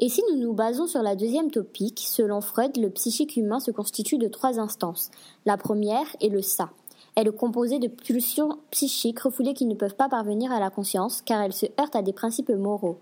Et 0.00 0.08
si 0.08 0.22
nous 0.30 0.38
nous 0.38 0.52
basons 0.52 0.86
sur 0.86 1.02
la 1.02 1.16
deuxième 1.16 1.50
topique, 1.50 2.04
selon 2.06 2.40
Freud, 2.40 2.76
le 2.76 2.88
psychique 2.88 3.36
humain 3.36 3.58
se 3.58 3.72
constitue 3.72 4.16
de 4.16 4.28
trois 4.28 4.60
instances. 4.60 5.10
La 5.44 5.56
première 5.56 6.06
est 6.20 6.28
le 6.28 6.40
ça. 6.40 6.70
Elle 7.16 7.26
est 7.26 7.36
composée 7.36 7.80
de 7.80 7.88
pulsions 7.88 8.60
psychiques 8.70 9.18
refoulées 9.18 9.54
qui 9.54 9.66
ne 9.66 9.74
peuvent 9.74 9.96
pas 9.96 10.08
parvenir 10.08 10.52
à 10.52 10.60
la 10.60 10.70
conscience 10.70 11.20
car 11.20 11.42
elles 11.42 11.52
se 11.52 11.66
heurtent 11.80 11.96
à 11.96 12.02
des 12.02 12.12
principes 12.12 12.50
moraux. 12.50 12.98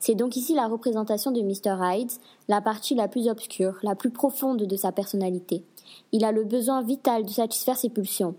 C'est 0.00 0.16
donc 0.16 0.34
ici 0.34 0.52
la 0.52 0.66
représentation 0.66 1.30
de 1.30 1.40
Mr. 1.40 1.78
Hyde, 1.80 2.10
la 2.48 2.60
partie 2.60 2.96
la 2.96 3.06
plus 3.06 3.28
obscure, 3.28 3.76
la 3.84 3.94
plus 3.94 4.10
profonde 4.10 4.64
de 4.64 4.76
sa 4.76 4.90
personnalité. 4.90 5.62
Il 6.10 6.24
a 6.24 6.32
le 6.32 6.42
besoin 6.42 6.82
vital 6.82 7.24
de 7.24 7.30
satisfaire 7.30 7.76
ses 7.76 7.90
pulsions. 7.90 8.34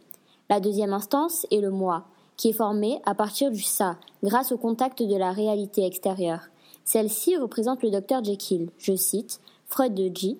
La 0.50 0.60
deuxième 0.60 0.92
instance 0.92 1.48
est 1.50 1.62
le 1.62 1.72
moi, 1.72 2.04
qui 2.36 2.50
est 2.50 2.54
formé 2.54 3.00
à 3.06 3.16
partir 3.16 3.52
du 3.52 3.62
ça, 3.62 3.96
grâce 4.22 4.52
au 4.52 4.58
contact 4.58 5.02
de 5.02 5.16
la 5.16 5.32
réalité 5.32 5.86
extérieure. 5.86 6.51
Celle-ci 6.86 7.38
représente 7.38 7.84
le 7.84 7.92
docteur 7.92 8.24
Jekyll. 8.24 8.70
Je 8.78 8.96
cite 8.96 9.40
Freud 9.66 9.94
de 9.94 10.10
G. 10.14 10.38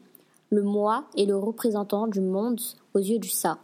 Le 0.50 0.64
moi 0.64 1.06
est 1.18 1.26
le 1.26 1.38
représentant 1.38 2.08
du 2.08 2.22
monde 2.22 2.60
aux 2.94 3.00
yeux 3.00 3.20
du 3.20 3.30
ça. 3.30 3.60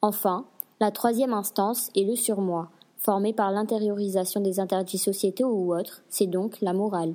Enfin, 0.00 0.46
la 0.80 0.90
troisième 0.90 1.32
instance 1.32 1.90
est 1.94 2.04
le 2.04 2.16
surmoi, 2.16 2.70
formé 2.96 3.32
par 3.32 3.50
l'intériorisation 3.50 4.40
des 4.40 4.60
interdits 4.60 4.98
sociétaux 4.98 5.48
ou 5.48 5.74
autres, 5.74 6.02
c'est 6.08 6.26
donc 6.26 6.60
la 6.60 6.72
morale. 6.72 7.14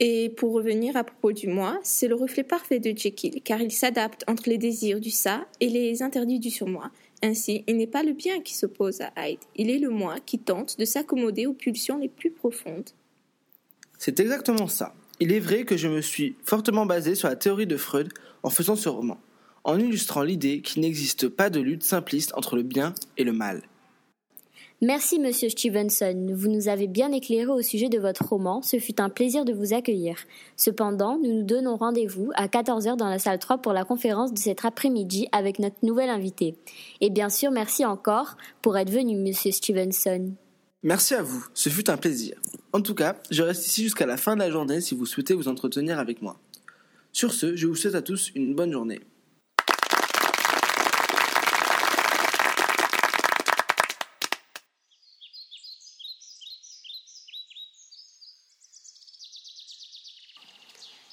Et 0.00 0.28
pour 0.30 0.52
revenir 0.52 0.96
à 0.96 1.02
propos 1.02 1.32
du 1.32 1.48
moi, 1.48 1.78
c'est 1.82 2.06
le 2.06 2.14
reflet 2.14 2.44
parfait 2.44 2.78
de 2.78 2.96
Jekyll, 2.96 3.42
car 3.42 3.60
il 3.60 3.72
s'adapte 3.72 4.24
entre 4.28 4.48
les 4.48 4.58
désirs 4.58 5.00
du 5.00 5.10
ça 5.10 5.46
et 5.60 5.68
les 5.68 6.02
interdits 6.02 6.38
du 6.38 6.50
surmoi. 6.50 6.90
Ainsi, 7.22 7.64
il 7.66 7.76
n'est 7.76 7.88
pas 7.88 8.04
le 8.04 8.12
bien 8.12 8.40
qui 8.40 8.54
s'oppose 8.54 9.00
à 9.00 9.28
Hyde, 9.28 9.40
il 9.56 9.70
est 9.70 9.78
le 9.78 9.90
moi 9.90 10.16
qui 10.24 10.38
tente 10.38 10.78
de 10.78 10.84
s'accommoder 10.84 11.46
aux 11.46 11.52
pulsions 11.52 11.98
les 11.98 12.08
plus 12.08 12.30
profondes. 12.30 12.90
C'est 13.98 14.20
exactement 14.20 14.68
ça. 14.68 14.94
Il 15.20 15.32
est 15.32 15.40
vrai 15.40 15.64
que 15.64 15.76
je 15.76 15.88
me 15.88 16.00
suis 16.00 16.36
fortement 16.44 16.86
basé 16.86 17.16
sur 17.16 17.28
la 17.28 17.36
théorie 17.36 17.66
de 17.66 17.76
Freud 17.76 18.12
en 18.44 18.50
faisant 18.50 18.76
ce 18.76 18.88
roman, 18.88 19.18
en 19.64 19.78
illustrant 19.78 20.22
l'idée 20.22 20.62
qu'il 20.62 20.82
n'existe 20.82 21.28
pas 21.28 21.50
de 21.50 21.60
lutte 21.60 21.82
simpliste 21.82 22.32
entre 22.36 22.54
le 22.54 22.62
bien 22.62 22.94
et 23.16 23.24
le 23.24 23.32
mal. 23.32 23.62
Merci, 24.80 25.18
monsieur 25.18 25.48
Stevenson. 25.48 26.28
Vous 26.32 26.48
nous 26.48 26.68
avez 26.68 26.86
bien 26.86 27.10
éclairé 27.10 27.46
au 27.46 27.62
sujet 27.62 27.88
de 27.88 27.98
votre 27.98 28.24
roman. 28.28 28.62
Ce 28.62 28.78
fut 28.78 29.00
un 29.00 29.08
plaisir 29.08 29.44
de 29.44 29.52
vous 29.52 29.74
accueillir. 29.74 30.16
Cependant, 30.56 31.18
nous 31.18 31.38
nous 31.38 31.42
donnons 31.42 31.76
rendez-vous 31.76 32.30
à 32.36 32.46
14h 32.46 32.96
dans 32.96 33.08
la 33.08 33.18
salle 33.18 33.40
3 33.40 33.58
pour 33.58 33.72
la 33.72 33.84
conférence 33.84 34.32
de 34.32 34.38
cet 34.38 34.64
après-midi 34.64 35.28
avec 35.32 35.58
notre 35.58 35.78
nouvel 35.82 36.10
invité. 36.10 36.54
Et 37.00 37.10
bien 37.10 37.28
sûr, 37.28 37.50
merci 37.50 37.84
encore 37.84 38.36
pour 38.62 38.78
être 38.78 38.90
venu, 38.90 39.16
monsieur 39.16 39.50
Stevenson. 39.50 40.34
Merci 40.84 41.16
à 41.16 41.22
vous, 41.22 41.44
ce 41.54 41.70
fut 41.70 41.90
un 41.90 41.96
plaisir. 41.96 42.40
En 42.72 42.80
tout 42.80 42.94
cas, 42.94 43.16
je 43.32 43.42
reste 43.42 43.66
ici 43.66 43.82
jusqu'à 43.82 44.06
la 44.06 44.16
fin 44.16 44.34
de 44.34 44.38
la 44.38 44.48
journée 44.48 44.80
si 44.80 44.94
vous 44.94 45.06
souhaitez 45.06 45.34
vous 45.34 45.48
entretenir 45.48 45.98
avec 45.98 46.22
moi. 46.22 46.38
Sur 47.12 47.32
ce, 47.32 47.56
je 47.56 47.66
vous 47.66 47.74
souhaite 47.74 47.96
à 47.96 48.02
tous 48.02 48.30
une 48.36 48.54
bonne 48.54 48.70
journée. 48.70 49.00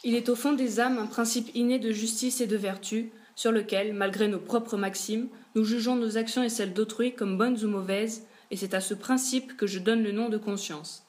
Il 0.03 0.13
est 0.13 0.29
au 0.29 0.36
fond 0.36 0.53
des 0.53 0.79
âmes 0.79 1.00
un 1.00 1.07
principe 1.07 1.50
inné 1.55 1.79
de 1.79 1.91
justice 1.91 2.39
et 2.39 2.45
de 2.45 2.55
vertu, 2.55 3.10
sur 3.36 3.51
lequel, 3.51 3.95
malgré 3.95 4.27
nos 4.27 4.38
propres 4.38 4.77
maximes, 4.77 5.27
nous 5.55 5.63
jugeons 5.63 5.95
nos 5.95 6.17
actions 6.17 6.43
et 6.43 6.50
celles 6.50 6.74
d'autrui 6.74 7.15
comme 7.15 7.39
bonnes 7.39 7.57
ou 7.63 7.67
mauvaises, 7.67 8.27
et 8.52 8.58
c'est 8.58 8.74
à 8.74 8.82
ce 8.82 8.94
principe 8.94 9.58
que 9.58 9.68
je 9.68 9.80
donne 9.80 10.04
le 10.04 10.12
nom 10.12 10.30
de 10.30 10.38
conscience. 10.38 11.06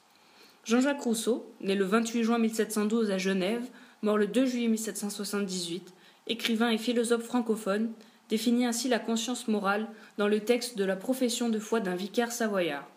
Jean-Jacques 0.63 1.01
Rousseau, 1.01 1.51
né 1.61 1.75
le 1.75 1.85
28 1.85 2.23
juin 2.23 2.39
1712 2.39 3.11
à 3.11 3.17
Genève, 3.17 3.65
mort 4.01 4.17
le 4.17 4.27
2 4.27 4.45
juillet 4.45 4.67
1778, 4.67 5.93
écrivain 6.27 6.69
et 6.69 6.77
philosophe 6.77 7.23
francophone, 7.23 7.91
définit 8.29 8.65
ainsi 8.65 8.89
la 8.89 8.99
conscience 8.99 9.47
morale 9.47 9.87
dans 10.17 10.27
le 10.27 10.41
texte 10.41 10.77
de 10.77 10.83
la 10.83 10.95
profession 10.95 11.49
de 11.49 11.59
foi 11.59 11.79
d'un 11.79 11.95
vicaire 11.95 12.31
savoyard. 12.31 12.87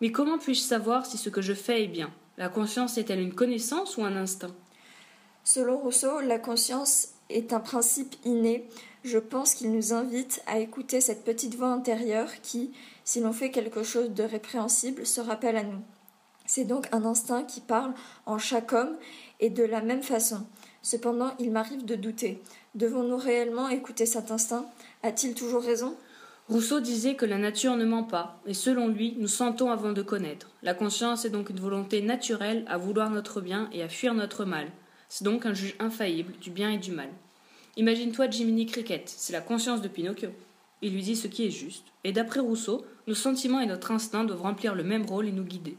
Mais 0.00 0.10
comment 0.10 0.38
puis-je 0.38 0.60
savoir 0.60 1.06
si 1.06 1.18
ce 1.18 1.28
que 1.28 1.42
je 1.42 1.52
fais 1.52 1.84
est 1.84 1.88
bien? 1.88 2.10
La 2.36 2.48
conscience 2.48 2.98
est-elle 2.98 3.20
une 3.20 3.34
connaissance 3.34 3.96
ou 3.96 4.04
un 4.04 4.16
instinct? 4.16 4.54
Selon 5.44 5.76
Rousseau, 5.76 6.20
la 6.20 6.38
conscience 6.38 7.08
est 7.30 7.52
un 7.52 7.60
principe 7.60 8.14
inné. 8.24 8.66
Je 9.04 9.18
pense 9.18 9.54
qu'il 9.54 9.70
nous 9.70 9.92
invite 9.92 10.42
à 10.46 10.58
écouter 10.58 11.00
cette 11.00 11.24
petite 11.24 11.54
voix 11.54 11.68
intérieure 11.68 12.30
qui, 12.42 12.72
si 13.04 13.20
l'on 13.20 13.32
fait 13.32 13.50
quelque 13.50 13.82
chose 13.82 14.10
de 14.10 14.24
répréhensible, 14.24 15.06
se 15.06 15.20
rappelle 15.20 15.56
à 15.56 15.62
nous. 15.62 15.82
C'est 16.46 16.64
donc 16.64 16.88
un 16.92 17.04
instinct 17.04 17.44
qui 17.44 17.60
parle 17.60 17.94
en 18.26 18.38
chaque 18.38 18.72
homme 18.72 18.96
et 19.40 19.50
de 19.50 19.62
la 19.62 19.80
même 19.80 20.02
façon. 20.02 20.46
Cependant, 20.82 21.32
il 21.38 21.50
m'arrive 21.50 21.84
de 21.84 21.94
douter. 21.94 22.42
Devons-nous 22.74 23.16
réellement 23.16 23.68
écouter 23.68 24.04
cet 24.04 24.30
instinct? 24.30 24.66
A-t-il 25.02 25.34
toujours 25.34 25.62
raison? 25.62 25.96
Rousseau 26.48 26.80
disait 26.80 27.14
que 27.14 27.24
la 27.24 27.38
nature 27.38 27.74
ne 27.76 27.86
ment 27.86 28.04
pas, 28.04 28.38
et 28.44 28.52
selon 28.52 28.88
lui, 28.88 29.14
nous 29.18 29.28
sentons 29.28 29.70
avant 29.70 29.92
de 29.92 30.02
connaître. 30.02 30.50
La 30.62 30.74
conscience 30.74 31.24
est 31.24 31.30
donc 31.30 31.48
une 31.48 31.60
volonté 31.60 32.02
naturelle 32.02 32.66
à 32.68 32.76
vouloir 32.76 33.08
notre 33.08 33.40
bien 33.40 33.70
et 33.72 33.82
à 33.82 33.88
fuir 33.88 34.12
notre 34.12 34.44
mal. 34.44 34.70
C'est 35.08 35.24
donc 35.24 35.46
un 35.46 35.54
juge 35.54 35.74
infaillible 35.78 36.34
du 36.40 36.50
bien 36.50 36.70
et 36.70 36.76
du 36.76 36.92
mal. 36.92 37.08
Imagine-toi 37.76 38.28
Jiminy 38.28 38.66
Cricket, 38.66 39.08
c'est 39.08 39.32
la 39.32 39.40
conscience 39.40 39.80
de 39.80 39.88
Pinocchio. 39.88 40.28
Il 40.84 40.92
lui 40.92 41.02
dit 41.02 41.16
ce 41.16 41.28
qui 41.28 41.46
est 41.46 41.50
juste, 41.50 41.86
et 42.04 42.12
d'après 42.12 42.40
Rousseau, 42.40 42.84
nos 43.06 43.14
sentiments 43.14 43.60
et 43.60 43.64
notre 43.64 43.90
instinct 43.90 44.22
doivent 44.22 44.42
remplir 44.42 44.74
le 44.74 44.84
même 44.84 45.06
rôle 45.06 45.26
et 45.26 45.32
nous 45.32 45.42
guider. 45.42 45.78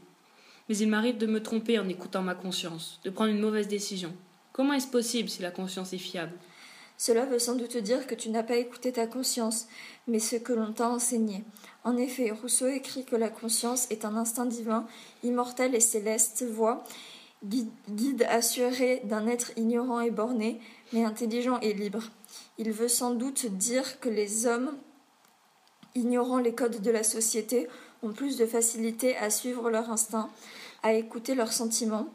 Mais 0.68 0.76
il 0.76 0.88
m'arrive 0.88 1.16
de 1.16 1.28
me 1.28 1.40
tromper 1.40 1.78
en 1.78 1.88
écoutant 1.88 2.22
ma 2.22 2.34
conscience, 2.34 2.98
de 3.04 3.10
prendre 3.10 3.30
une 3.30 3.38
mauvaise 3.38 3.68
décision. 3.68 4.12
Comment 4.52 4.72
est-ce 4.72 4.88
possible 4.88 5.28
si 5.28 5.42
la 5.42 5.52
conscience 5.52 5.92
est 5.92 5.98
fiable? 5.98 6.32
Cela 6.98 7.24
veut 7.24 7.38
sans 7.38 7.54
doute 7.54 7.76
dire 7.76 8.08
que 8.08 8.16
tu 8.16 8.30
n'as 8.30 8.42
pas 8.42 8.56
écouté 8.56 8.90
ta 8.90 9.06
conscience, 9.06 9.68
mais 10.08 10.18
ce 10.18 10.34
que 10.34 10.52
l'on 10.52 10.72
t'a 10.72 10.88
enseigné. 10.88 11.44
En 11.84 11.96
effet, 11.96 12.32
Rousseau 12.32 12.66
écrit 12.66 13.04
que 13.04 13.14
la 13.14 13.28
conscience 13.28 13.88
est 13.92 14.04
un 14.04 14.16
instinct 14.16 14.46
divin, 14.46 14.88
immortel 15.22 15.76
et 15.76 15.80
céleste, 15.80 16.42
voix, 16.42 16.82
guide 17.44 18.26
assuré 18.28 19.02
d'un 19.04 19.28
être 19.28 19.52
ignorant 19.56 20.00
et 20.00 20.10
borné, 20.10 20.60
mais 20.92 21.04
intelligent 21.04 21.60
et 21.60 21.74
libre. 21.74 22.02
Il 22.58 22.72
veut 22.72 22.88
sans 22.88 23.14
doute 23.14 23.46
dire 23.46 24.00
que 24.00 24.08
les 24.08 24.46
hommes, 24.46 24.76
ignorant 25.96 26.38
les 26.38 26.54
codes 26.54 26.80
de 26.80 26.90
la 26.90 27.02
société, 27.02 27.68
ont 28.02 28.12
plus 28.12 28.36
de 28.36 28.46
facilité 28.46 29.16
à 29.16 29.30
suivre 29.30 29.70
leur 29.70 29.90
instinct, 29.90 30.30
à 30.82 30.92
écouter 30.92 31.34
leurs 31.34 31.52
sentiments. 31.52 32.08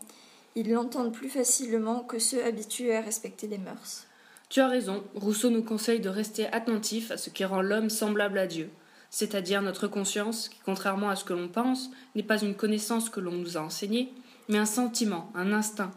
Ils 0.56 0.72
l'entendent 0.72 1.14
plus 1.14 1.30
facilement 1.30 2.02
que 2.02 2.20
ceux 2.20 2.44
habitués 2.46 2.96
à 2.96 3.02
respecter 3.02 3.48
les 3.48 3.58
mœurs. 3.58 4.06
Tu 4.50 4.60
as 4.60 4.68
raison, 4.68 5.04
Rousseau 5.16 5.50
nous 5.50 5.64
conseille 5.64 6.02
de 6.02 6.10
rester 6.10 6.48
attentif 6.48 7.12
à 7.12 7.18
ce 7.18 7.30
qui 7.30 7.46
rend 7.46 7.62
l'homme 7.62 7.90
semblable 7.90 8.38
à 8.38 8.48
Dieu, 8.48 8.70
c'est-à-dire 9.10 9.62
notre 9.62 9.88
conscience, 9.88 10.50
qui, 10.50 10.60
contrairement 10.66 11.10
à 11.10 11.16
ce 11.16 11.24
que 11.24 11.34
l'on 11.34 11.48
pense, 11.48 11.90
n'est 12.16 12.24
pas 12.24 12.42
une 12.42 12.56
connaissance 12.56 13.10
que 13.10 13.22
l'on 13.22 13.32
nous 13.32 13.58
a 13.58 13.62
enseignée, 13.62 14.14
mais 14.50 14.58
un 14.58 14.66
sentiment, 14.66 15.32
un 15.36 15.54
instinct. 15.54 15.92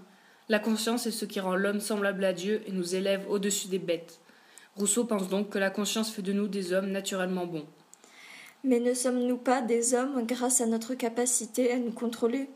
La 0.49 0.59
conscience 0.59 1.07
est 1.07 1.11
ce 1.11 1.25
qui 1.25 1.41
rend 1.41 1.57
l'homme 1.57 1.81
semblable 1.81 2.25
à 2.25 2.33
Dieu 2.33 2.63
et 2.67 2.73
nous 2.73 2.95
élève 2.95 3.25
au-dessus 3.29 3.69
des 3.69 3.79
bêtes. 3.79 4.21
Rousseau 4.77 5.05
pense 5.05 5.29
donc 5.29 5.51
que 5.51 5.59
la 5.59 5.71
conscience 5.71 6.11
fait 6.11 6.23
de 6.23 6.33
nous 6.33 6.49
des 6.49 6.73
hommes 6.73 6.91
naturellement 6.91 7.47
bons. 7.47 7.67
Mais 8.65 8.81
ne 8.81 8.95
sommes-nous 8.95 9.37
pas 9.37 9.61
des 9.61 9.93
hommes 9.93 10.25
grâce 10.27 10.63
à 10.63 10.67
notre 10.67 10.95
capacité 10.95 11.71
à 11.71 11.79
nous 11.79 11.93
contrôler? 11.93 12.49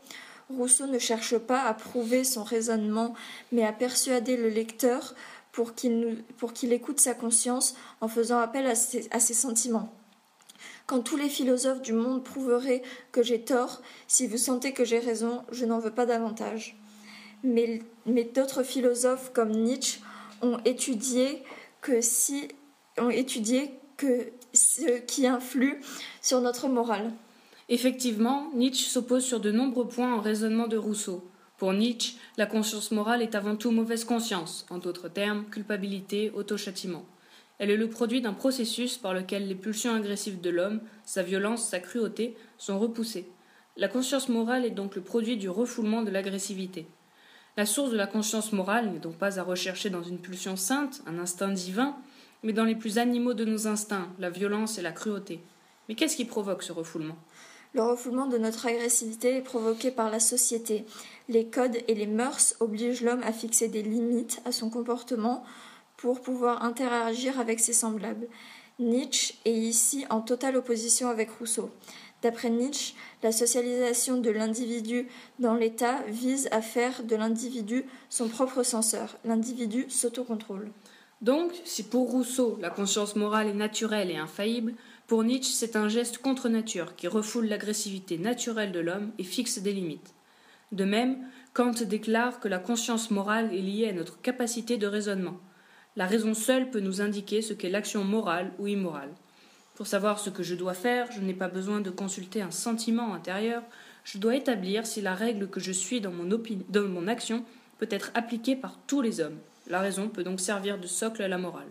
Rousseau 0.49 0.87
ne 0.87 0.97
cherche 0.97 1.37
pas 1.37 1.61
à 1.61 1.73
prouver 1.75 2.23
son 2.23 2.43
raisonnement, 2.43 3.13
mais 3.51 3.63
à 3.63 3.71
persuader 3.71 4.35
le 4.35 4.49
lecteur 4.49 5.13
pour 5.51 5.75
qu'il 5.75 6.73
écoute 6.73 6.99
sa 6.99 7.13
conscience 7.13 7.75
en 8.01 8.07
faisant 8.07 8.39
appel 8.39 8.65
à 8.65 8.75
ses 8.75 9.33
sentiments. 9.33 9.93
Quand 10.87 11.01
tous 11.01 11.17
les 11.17 11.29
philosophes 11.29 11.83
du 11.83 11.93
monde 11.93 12.23
prouveraient 12.23 12.81
que 13.11 13.21
j'ai 13.21 13.41
tort, 13.41 13.81
si 14.07 14.25
vous 14.25 14.37
sentez 14.37 14.73
que 14.73 14.85
j'ai 14.85 14.97
raison, 14.97 15.43
je 15.51 15.65
n'en 15.65 15.77
veux 15.77 15.91
pas 15.91 16.07
davantage. 16.07 16.75
Mais, 17.43 17.83
mais 18.07 18.23
d'autres 18.23 18.63
philosophes 18.63 19.31
comme 19.31 19.51
Nietzsche 19.51 20.01
ont 20.41 20.57
étudié 20.65 21.43
que 21.81 22.01
si 22.01 22.47
ont 22.97 23.11
étudié 23.11 23.71
que 23.97 24.31
ce 24.53 24.99
qui 25.01 25.27
influe 25.27 25.81
sur 26.21 26.41
notre 26.41 26.67
morale. 26.67 27.11
Effectivement, 27.69 28.49
Nietzsche 28.55 28.89
s'oppose 28.89 29.23
sur 29.23 29.39
de 29.39 29.51
nombreux 29.51 29.87
points 29.87 30.15
au 30.15 30.21
raisonnement 30.21 30.67
de 30.67 30.77
Rousseau. 30.77 31.23
Pour 31.57 31.73
Nietzsche, 31.73 32.15
la 32.37 32.45
conscience 32.45 32.91
morale 32.91 33.21
est 33.21 33.35
avant 33.35 33.55
tout 33.55 33.71
mauvaise 33.71 34.05
conscience, 34.05 34.65
en 34.69 34.77
d'autres 34.77 35.09
termes, 35.09 35.45
culpabilité, 35.45 36.31
autochâtiment. 36.33 37.05
Elle 37.59 37.69
est 37.69 37.77
le 37.77 37.89
produit 37.89 38.21
d'un 38.21 38.33
processus 38.33 38.97
par 38.97 39.13
lequel 39.13 39.47
les 39.47 39.55
pulsions 39.55 39.93
agressives 39.93 40.39
de 40.39 40.49
l'homme, 40.49 40.79
sa 41.05 41.21
violence, 41.21 41.67
sa 41.67 41.79
cruauté, 41.79 42.35
sont 42.57 42.79
repoussées. 42.79 43.27
La 43.75 43.89
conscience 43.89 44.29
morale 44.29 44.65
est 44.65 44.71
donc 44.71 44.95
le 44.95 45.01
produit 45.01 45.37
du 45.37 45.49
refoulement 45.49 46.01
de 46.01 46.11
l'agressivité. 46.11 46.87
La 47.57 47.65
source 47.65 47.91
de 47.91 47.97
la 47.97 48.07
conscience 48.07 48.53
morale 48.53 48.89
n'est 48.89 48.99
donc 48.99 49.15
pas 49.15 49.37
à 49.37 49.43
rechercher 49.43 49.89
dans 49.89 50.01
une 50.01 50.19
pulsion 50.19 50.55
sainte, 50.55 51.01
un 51.05 51.19
instinct 51.19 51.49
divin, 51.49 51.97
mais 52.43 52.53
dans 52.53 52.65
les 52.65 52.75
plus 52.75 52.97
animaux 52.97 53.33
de 53.33 53.45
nos 53.45 53.67
instincts, 53.67 54.09
la 54.19 54.29
violence 54.29 54.77
et 54.77 54.81
la 54.81 54.91
cruauté. 54.91 55.41
Mais 55.87 55.95
qu'est-ce 55.95 56.15
qui 56.15 56.25
provoque 56.25 56.63
ce 56.63 56.71
refoulement? 56.71 57.17
Le 57.73 57.83
refoulement 57.83 58.25
de 58.25 58.37
notre 58.37 58.65
agressivité 58.65 59.37
est 59.37 59.41
provoqué 59.41 59.91
par 59.91 60.09
la 60.09 60.19
société. 60.19 60.85
Les 61.27 61.45
codes 61.45 61.77
et 61.87 61.93
les 61.93 62.07
mœurs 62.07 62.55
obligent 62.59 63.03
l'homme 63.03 63.21
à 63.23 63.31
fixer 63.31 63.67
des 63.67 63.83
limites 63.83 64.41
à 64.45 64.51
son 64.51 64.69
comportement 64.71 65.43
pour 65.97 66.21
pouvoir 66.21 66.63
interagir 66.63 67.39
avec 67.39 67.59
ses 67.59 67.73
semblables. 67.73 68.27
Nietzsche 68.79 69.35
est 69.45 69.53
ici 69.53 70.05
en 70.09 70.21
totale 70.21 70.55
opposition 70.55 71.09
avec 71.09 71.29
Rousseau. 71.31 71.69
D'après 72.21 72.49
Nietzsche, 72.49 72.95
la 73.23 73.31
socialisation 73.31 74.17
de 74.17 74.29
l'individu 74.29 75.07
dans 75.39 75.53
l'État 75.53 76.01
vise 76.07 76.47
à 76.51 76.61
faire 76.61 77.03
de 77.03 77.15
l'individu 77.15 77.85
son 78.09 78.29
propre 78.29 78.63
censeur. 78.63 79.17
L'individu 79.25 79.85
s'autocontrôle. 79.89 80.71
Donc, 81.21 81.51
si 81.65 81.83
pour 81.83 82.09
Rousseau 82.09 82.57
la 82.61 82.69
conscience 82.69 83.15
morale 83.15 83.47
est 83.47 83.53
naturelle 83.53 84.09
et 84.09 84.17
infaillible, 84.17 84.73
pour 85.07 85.23
Nietzsche 85.23 85.51
c'est 85.51 85.75
un 85.75 85.89
geste 85.89 86.19
contre 86.19 86.47
nature 86.47 86.95
qui 86.95 87.07
refoule 87.07 87.47
l'agressivité 87.47 88.17
naturelle 88.17 88.71
de 88.71 88.79
l'homme 88.79 89.11
et 89.17 89.23
fixe 89.23 89.59
des 89.59 89.73
limites. 89.73 90.13
De 90.71 90.85
même, 90.85 91.17
Kant 91.53 91.71
déclare 91.71 92.39
que 92.39 92.47
la 92.47 92.59
conscience 92.59 93.11
morale 93.11 93.53
est 93.53 93.61
liée 93.61 93.89
à 93.89 93.93
notre 93.93 94.21
capacité 94.21 94.77
de 94.77 94.87
raisonnement. 94.87 95.37
La 95.95 96.05
raison 96.05 96.33
seule 96.33 96.69
peut 96.69 96.79
nous 96.79 97.01
indiquer 97.01 97.41
ce 97.41 97.53
qu'est 97.53 97.69
l'action 97.69 98.03
morale 98.03 98.53
ou 98.59 98.67
immorale. 98.67 99.09
Pour 99.75 99.87
savoir 99.87 100.19
ce 100.19 100.29
que 100.29 100.43
je 100.43 100.55
dois 100.55 100.73
faire, 100.73 101.11
je 101.11 101.21
n'ai 101.21 101.33
pas 101.33 101.47
besoin 101.47 101.81
de 101.81 101.89
consulter 101.89 102.41
un 102.41 102.51
sentiment 102.51 103.13
intérieur, 103.13 103.63
je 104.03 104.17
dois 104.17 104.35
établir 104.35 104.85
si 104.85 105.01
la 105.01 105.15
règle 105.15 105.49
que 105.49 105.59
je 105.59 105.71
suis 105.71 106.01
dans 106.01 106.11
mon, 106.11 106.25
dans 106.69 106.87
mon 106.87 107.07
action 107.07 107.43
peut 107.77 107.87
être 107.89 108.11
appliquée 108.13 108.55
par 108.55 108.77
tous 108.87 109.01
les 109.01 109.19
hommes. 109.19 109.39
La 109.69 109.79
raison 109.79 110.09
peut 110.09 110.23
donc 110.23 110.39
servir 110.39 110.79
de 110.79 110.87
socle 110.87 111.21
à 111.21 111.27
la 111.27 111.37
morale. 111.37 111.69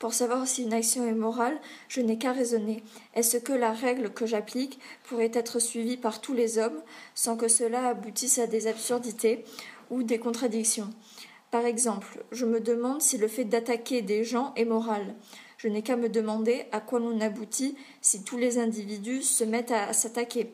Pour 0.00 0.14
savoir 0.14 0.48
si 0.48 0.62
une 0.62 0.72
action 0.72 1.06
est 1.06 1.12
morale, 1.12 1.60
je 1.86 2.00
n'ai 2.00 2.18
qu'à 2.18 2.32
raisonner. 2.32 2.82
Est-ce 3.14 3.36
que 3.36 3.52
la 3.52 3.72
règle 3.72 4.10
que 4.10 4.26
j'applique 4.26 4.80
pourrait 5.04 5.30
être 5.32 5.60
suivie 5.60 5.96
par 5.96 6.20
tous 6.20 6.34
les 6.34 6.58
hommes 6.58 6.82
sans 7.14 7.36
que 7.36 7.48
cela 7.48 7.86
aboutisse 7.88 8.38
à 8.38 8.46
des 8.46 8.66
absurdités 8.66 9.44
ou 9.90 10.02
des 10.02 10.18
contradictions? 10.18 10.90
Par 11.50 11.66
exemple, 11.66 12.24
je 12.32 12.46
me 12.46 12.60
demande 12.60 13.02
si 13.02 13.18
le 13.18 13.28
fait 13.28 13.44
d'attaquer 13.44 14.02
des 14.02 14.24
gens 14.24 14.52
est 14.56 14.64
moral. 14.64 15.14
Je 15.58 15.68
n'ai 15.68 15.82
qu'à 15.82 15.96
me 15.96 16.08
demander 16.08 16.64
à 16.72 16.80
quoi 16.80 16.98
l'on 16.98 17.20
aboutit 17.20 17.76
si 18.00 18.24
tous 18.24 18.38
les 18.38 18.58
individus 18.58 19.22
se 19.22 19.44
mettent 19.44 19.72
à 19.72 19.92
s'attaquer. 19.92 20.52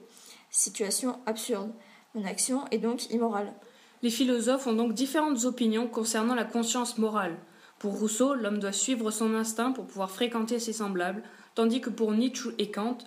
Situation 0.50 1.20
absurde. 1.24 1.72
Mon 2.14 2.24
action 2.24 2.64
est 2.70 2.78
donc 2.78 3.10
immorale. 3.10 3.54
Les 4.02 4.10
philosophes 4.10 4.66
ont 4.66 4.74
donc 4.74 4.92
différentes 4.92 5.44
opinions 5.44 5.86
concernant 5.86 6.34
la 6.34 6.44
conscience 6.44 6.98
morale. 6.98 7.36
Pour 7.78 7.98
Rousseau, 7.98 8.34
l'homme 8.34 8.58
doit 8.58 8.72
suivre 8.72 9.10
son 9.10 9.34
instinct 9.34 9.72
pour 9.72 9.86
pouvoir 9.86 10.10
fréquenter 10.10 10.58
ses 10.58 10.72
semblables, 10.72 11.22
tandis 11.54 11.80
que 11.80 11.90
pour 11.90 12.12
Nietzsche 12.12 12.50
et 12.58 12.70
Kant, 12.70 12.98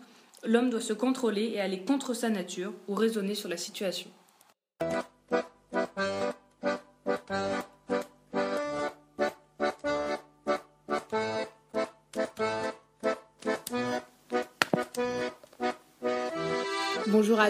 l'homme 0.43 0.69
doit 0.69 0.81
se 0.81 0.93
contrôler 0.93 1.51
et 1.53 1.59
aller 1.59 1.83
contre 1.83 2.13
sa 2.13 2.29
nature 2.29 2.73
ou 2.87 2.95
raisonner 2.95 3.35
sur 3.35 3.49
la 3.49 3.57
situation. 3.57 4.09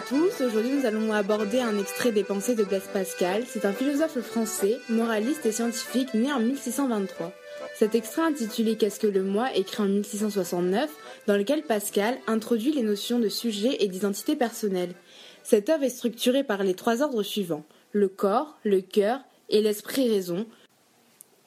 Tous, 0.09 0.41
aujourd'hui 0.41 0.71
nous 0.71 0.87
allons 0.87 1.13
aborder 1.13 1.59
un 1.59 1.77
extrait 1.77 2.11
des 2.11 2.23
pensées 2.23 2.55
de 2.55 2.63
Blaise 2.63 2.89
Pascal. 2.91 3.43
C'est 3.47 3.63
un 3.63 3.73
philosophe 3.73 4.19
français, 4.21 4.79
moraliste 4.89 5.45
et 5.45 5.51
scientifique 5.51 6.15
né 6.15 6.33
en 6.33 6.39
1623. 6.39 7.31
Cet 7.75 7.93
extrait 7.93 8.23
intitulé 8.23 8.75
Qu'est-ce 8.75 8.99
que 8.99 9.05
le 9.05 9.21
moi, 9.21 9.55
écrit 9.55 9.83
en 9.83 9.85
1669, 9.85 10.89
dans 11.27 11.37
lequel 11.37 11.61
Pascal 11.61 12.17
introduit 12.25 12.71
les 12.71 12.81
notions 12.81 13.19
de 13.19 13.29
sujet 13.29 13.77
et 13.81 13.87
d'identité 13.87 14.35
personnelle. 14.35 14.95
Cette 15.43 15.69
œuvre 15.69 15.83
est 15.83 15.89
structurée 15.89 16.43
par 16.43 16.63
les 16.63 16.73
trois 16.73 17.03
ordres 17.03 17.23
suivants 17.23 17.65
le 17.91 18.07
corps, 18.07 18.57
le 18.63 18.81
cœur 18.81 19.19
et 19.49 19.61
l'esprit-raison, 19.61 20.47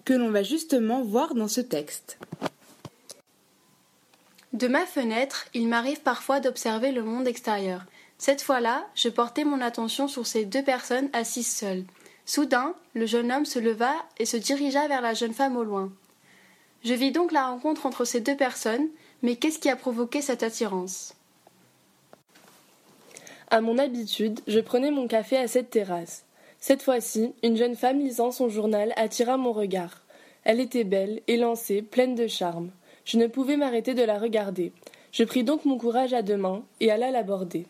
que 0.04 0.14
l'on 0.14 0.30
va 0.30 0.44
justement 0.44 1.02
voir 1.02 1.34
dans 1.34 1.48
ce 1.48 1.60
texte. 1.60 2.16
De 4.52 4.68
ma 4.68 4.86
fenêtre, 4.86 5.46
il 5.52 5.66
m'arrive 5.66 6.02
parfois 6.02 6.38
d'observer 6.38 6.92
le 6.92 7.02
monde 7.02 7.26
extérieur. 7.26 7.86
Cette 8.22 8.42
fois-là, 8.42 8.86
je 8.94 9.08
portais 9.08 9.42
mon 9.42 9.60
attention 9.60 10.06
sur 10.06 10.28
ces 10.28 10.44
deux 10.44 10.62
personnes 10.62 11.08
assises 11.12 11.52
seules. 11.52 11.82
Soudain, 12.24 12.76
le 12.94 13.04
jeune 13.04 13.32
homme 13.32 13.44
se 13.44 13.58
leva 13.58 13.94
et 14.20 14.26
se 14.26 14.36
dirigea 14.36 14.86
vers 14.86 15.00
la 15.00 15.12
jeune 15.12 15.32
femme 15.32 15.56
au 15.56 15.64
loin. 15.64 15.90
Je 16.84 16.94
vis 16.94 17.10
donc 17.10 17.32
la 17.32 17.48
rencontre 17.48 17.84
entre 17.84 18.04
ces 18.04 18.20
deux 18.20 18.36
personnes, 18.36 18.86
mais 19.22 19.34
qu'est-ce 19.34 19.58
qui 19.58 19.68
a 19.68 19.74
provoqué 19.74 20.22
cette 20.22 20.44
attirance? 20.44 21.16
À 23.50 23.60
mon 23.60 23.76
habitude, 23.76 24.38
je 24.46 24.60
prenais 24.60 24.92
mon 24.92 25.08
café 25.08 25.36
à 25.36 25.48
cette 25.48 25.70
terrasse. 25.70 26.22
Cette 26.60 26.82
fois-ci, 26.82 27.32
une 27.42 27.56
jeune 27.56 27.74
femme 27.74 27.98
lisant 27.98 28.30
son 28.30 28.48
journal 28.48 28.92
attira 28.94 29.36
mon 29.36 29.52
regard. 29.52 30.00
Elle 30.44 30.60
était 30.60 30.84
belle, 30.84 31.22
élancée, 31.26 31.82
pleine 31.82 32.14
de 32.14 32.28
charme. 32.28 32.70
Je 33.04 33.18
ne 33.18 33.26
pouvais 33.26 33.56
m'arrêter 33.56 33.94
de 33.94 34.04
la 34.04 34.20
regarder. 34.20 34.70
Je 35.10 35.24
pris 35.24 35.42
donc 35.42 35.64
mon 35.64 35.76
courage 35.76 36.14
à 36.14 36.22
deux 36.22 36.36
mains 36.36 36.62
et 36.78 36.92
alla 36.92 37.10
l'aborder. 37.10 37.66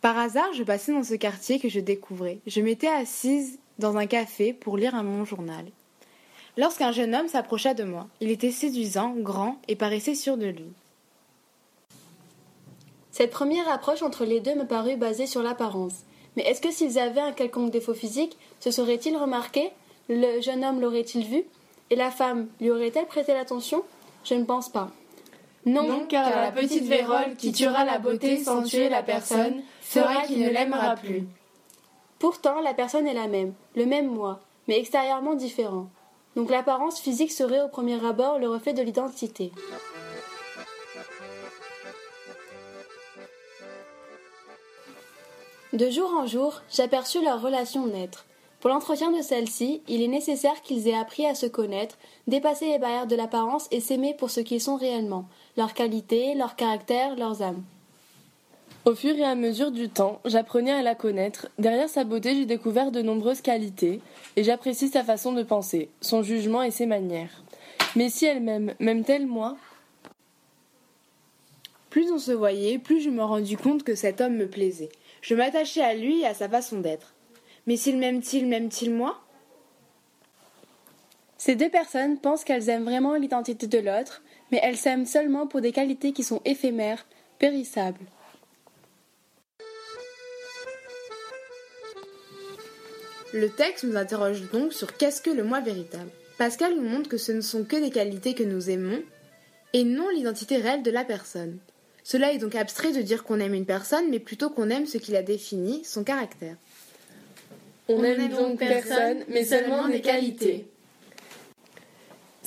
Par 0.00 0.16
hasard, 0.16 0.52
je 0.54 0.62
passais 0.62 0.92
dans 0.92 1.02
ce 1.02 1.14
quartier 1.14 1.58
que 1.58 1.68
je 1.68 1.80
découvrais. 1.80 2.38
Je 2.46 2.62
m'étais 2.62 2.88
assise 2.88 3.58
dans 3.78 3.96
un 3.96 4.06
café 4.06 4.52
pour 4.54 4.78
lire 4.78 4.94
un 4.94 5.02
mon 5.02 5.24
journal. 5.24 5.66
Lorsqu'un 6.56 6.90
jeune 6.90 7.14
homme 7.14 7.28
s'approcha 7.28 7.74
de 7.74 7.84
moi, 7.84 8.08
il 8.20 8.30
était 8.30 8.50
séduisant, 8.50 9.14
grand 9.16 9.56
et 9.68 9.76
paraissait 9.76 10.14
sûr 10.14 10.36
de 10.36 10.46
lui. 10.46 10.72
Cette 13.10 13.30
première 13.30 13.68
approche 13.68 14.02
entre 14.02 14.24
les 14.24 14.40
deux 14.40 14.54
me 14.54 14.66
parut 14.66 14.96
basée 14.96 15.26
sur 15.26 15.42
l'apparence. 15.42 16.04
Mais 16.36 16.42
est-ce 16.44 16.60
que 16.60 16.70
s'ils 16.70 16.98
avaient 16.98 17.20
un 17.20 17.32
quelconque 17.32 17.70
défaut 17.70 17.94
physique, 17.94 18.38
se 18.60 18.70
serait-il 18.70 19.16
remarqué 19.16 19.70
Le 20.08 20.40
jeune 20.40 20.64
homme 20.64 20.80
l'aurait-il 20.80 21.26
vu? 21.26 21.44
Et 21.90 21.96
la 21.96 22.10
femme 22.10 22.48
lui 22.60 22.70
aurait-elle 22.70 23.06
prêté 23.06 23.34
l'attention? 23.34 23.82
Je 24.24 24.34
ne 24.34 24.44
pense 24.44 24.68
pas. 24.70 24.90
Non, 25.66 26.06
car 26.08 26.30
la 26.30 26.52
petite 26.52 26.84
vérole 26.84 27.36
qui 27.36 27.52
tuera 27.52 27.84
la 27.84 27.98
beauté 27.98 28.42
sans 28.42 28.62
tuer 28.62 28.88
la 28.88 29.02
personne 29.02 29.62
fera 29.82 30.22
qu'il 30.22 30.40
ne 30.40 30.48
l'aimera 30.48 30.96
plus. 30.96 31.24
Pourtant, 32.18 32.60
la 32.60 32.74
personne 32.74 33.06
est 33.06 33.14
la 33.14 33.28
même, 33.28 33.54
le 33.74 33.86
même 33.86 34.08
moi, 34.08 34.40
mais 34.68 34.78
extérieurement 34.78 35.34
différent. 35.34 35.88
Donc 36.36 36.50
l'apparence 36.50 37.00
physique 37.00 37.32
serait 37.32 37.62
au 37.62 37.68
premier 37.68 38.04
abord 38.04 38.38
le 38.38 38.48
reflet 38.48 38.72
de 38.72 38.82
l'identité. 38.82 39.52
De 45.72 45.88
jour 45.88 46.10
en 46.14 46.26
jour, 46.26 46.62
j'aperçus 46.70 47.22
leur 47.22 47.40
relation 47.40 47.86
naître. 47.86 48.26
Pour 48.60 48.70
l'entretien 48.70 49.10
de 49.10 49.22
celle-ci, 49.22 49.82
il 49.88 50.02
est 50.02 50.08
nécessaire 50.08 50.60
qu'ils 50.62 50.88
aient 50.88 50.98
appris 50.98 51.24
à 51.26 51.34
se 51.34 51.46
connaître, 51.46 51.96
dépasser 52.26 52.66
les 52.66 52.78
barrières 52.78 53.06
de 53.06 53.16
l'apparence 53.16 53.68
et 53.70 53.80
s'aimer 53.80 54.14
pour 54.14 54.30
ce 54.30 54.40
qu'ils 54.40 54.60
sont 54.60 54.76
réellement, 54.76 55.26
leurs 55.56 55.74
qualités, 55.74 56.34
leur 56.34 56.56
caractère, 56.56 57.16
leurs 57.16 57.42
âmes. 57.42 57.62
Au 58.86 58.94
fur 58.94 59.14
et 59.14 59.24
à 59.24 59.34
mesure 59.34 59.72
du 59.72 59.90
temps, 59.90 60.20
j'apprenais 60.24 60.72
à 60.72 60.82
la 60.82 60.94
connaître. 60.94 61.48
Derrière 61.58 61.88
sa 61.88 62.04
beauté, 62.04 62.34
j'ai 62.34 62.46
découvert 62.46 62.90
de 62.90 63.02
nombreuses 63.02 63.42
qualités, 63.42 64.00
et 64.36 64.44
j'apprécie 64.44 64.88
sa 64.88 65.04
façon 65.04 65.32
de 65.32 65.42
penser, 65.42 65.90
son 66.00 66.22
jugement 66.22 66.62
et 66.62 66.70
ses 66.70 66.86
manières. 66.86 67.42
Mais 67.94 68.08
si 68.08 68.24
elle 68.24 68.40
m'aime, 68.40 68.74
m'aime-t-elle 68.78 69.26
moi? 69.26 69.56
Plus 71.90 72.10
on 72.10 72.18
se 72.18 72.32
voyait, 72.32 72.78
plus 72.78 73.00
je 73.00 73.10
me 73.10 73.22
rendis 73.22 73.56
compte 73.56 73.82
que 73.82 73.94
cet 73.94 74.20
homme 74.20 74.36
me 74.36 74.48
plaisait. 74.48 74.90
Je 75.20 75.34
m'attachais 75.34 75.82
à 75.82 75.92
lui 75.92 76.20
et 76.20 76.26
à 76.26 76.34
sa 76.34 76.48
façon 76.48 76.78
d'être. 76.78 77.12
Mais 77.66 77.76
s'il 77.76 77.98
m'aime-t-il, 77.98 78.46
m'aime-t-il 78.46 78.94
moi? 78.94 79.20
Ces 81.36 81.56
deux 81.56 81.68
personnes 81.68 82.18
pensent 82.18 82.44
qu'elles 82.44 82.68
aiment 82.68 82.84
vraiment 82.84 83.14
l'identité 83.14 83.66
de 83.66 83.78
l'autre, 83.78 84.22
mais 84.50 84.60
elles 84.62 84.76
s'aiment 84.76 85.06
seulement 85.06 85.46
pour 85.46 85.60
des 85.60 85.72
qualités 85.72 86.12
qui 86.12 86.24
sont 86.24 86.40
éphémères, 86.44 87.06
périssables. 87.38 88.04
Le 93.32 93.48
texte 93.48 93.84
nous 93.84 93.96
interroge 93.96 94.50
donc 94.50 94.72
sur 94.72 94.96
qu'est-ce 94.96 95.22
que 95.22 95.30
le 95.30 95.44
moi 95.44 95.60
véritable. 95.60 96.10
Pascal 96.36 96.74
nous 96.74 96.88
montre 96.88 97.08
que 97.08 97.16
ce 97.16 97.32
ne 97.32 97.42
sont 97.42 97.64
que 97.64 97.76
des 97.76 97.90
qualités 97.90 98.34
que 98.34 98.42
nous 98.42 98.70
aimons 98.70 99.02
et 99.72 99.84
non 99.84 100.08
l'identité 100.08 100.56
réelle 100.56 100.82
de 100.82 100.90
la 100.90 101.04
personne. 101.04 101.58
Cela 102.02 102.32
est 102.32 102.38
donc 102.38 102.54
abstrait 102.56 102.92
de 102.92 103.02
dire 103.02 103.22
qu'on 103.22 103.38
aime 103.38 103.54
une 103.54 103.66
personne, 103.66 104.10
mais 104.10 104.18
plutôt 104.18 104.50
qu'on 104.50 104.70
aime 104.70 104.86
ce 104.86 104.98
qui 104.98 105.12
la 105.12 105.22
définit, 105.22 105.84
son 105.84 106.02
caractère. 106.02 106.56
On, 107.88 108.02
n'aime 108.02 108.28
donc 108.30 108.58
personne, 108.58 109.18
mais 109.28 109.44
seulement 109.44 109.86
des 109.88 110.00
qualités. 110.00 110.69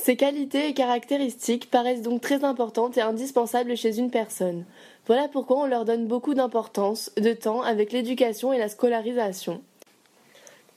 Ces 0.04 0.18
qualités 0.18 0.68
et 0.68 0.74
caractéristiques 0.74 1.72
paraissent 1.72 2.02
donc 2.02 2.20
très 2.20 2.44
importantes 2.44 2.98
et 2.98 3.02
indispensables 3.02 3.78
chez 3.78 4.00
une 4.00 4.12
personne. 4.12 4.66
Voilà 5.08 5.30
pourquoi 5.30 5.62
on 5.62 5.66
leur 5.66 5.86
donne 5.86 6.08
beaucoup 6.08 6.34
d'importance, 6.34 7.10
de 7.16 7.32
temps 7.32 7.62
avec 7.62 7.94
l'éducation 7.94 8.52
et 8.52 8.58
la 8.58 8.68
scolarisation. 8.68 9.62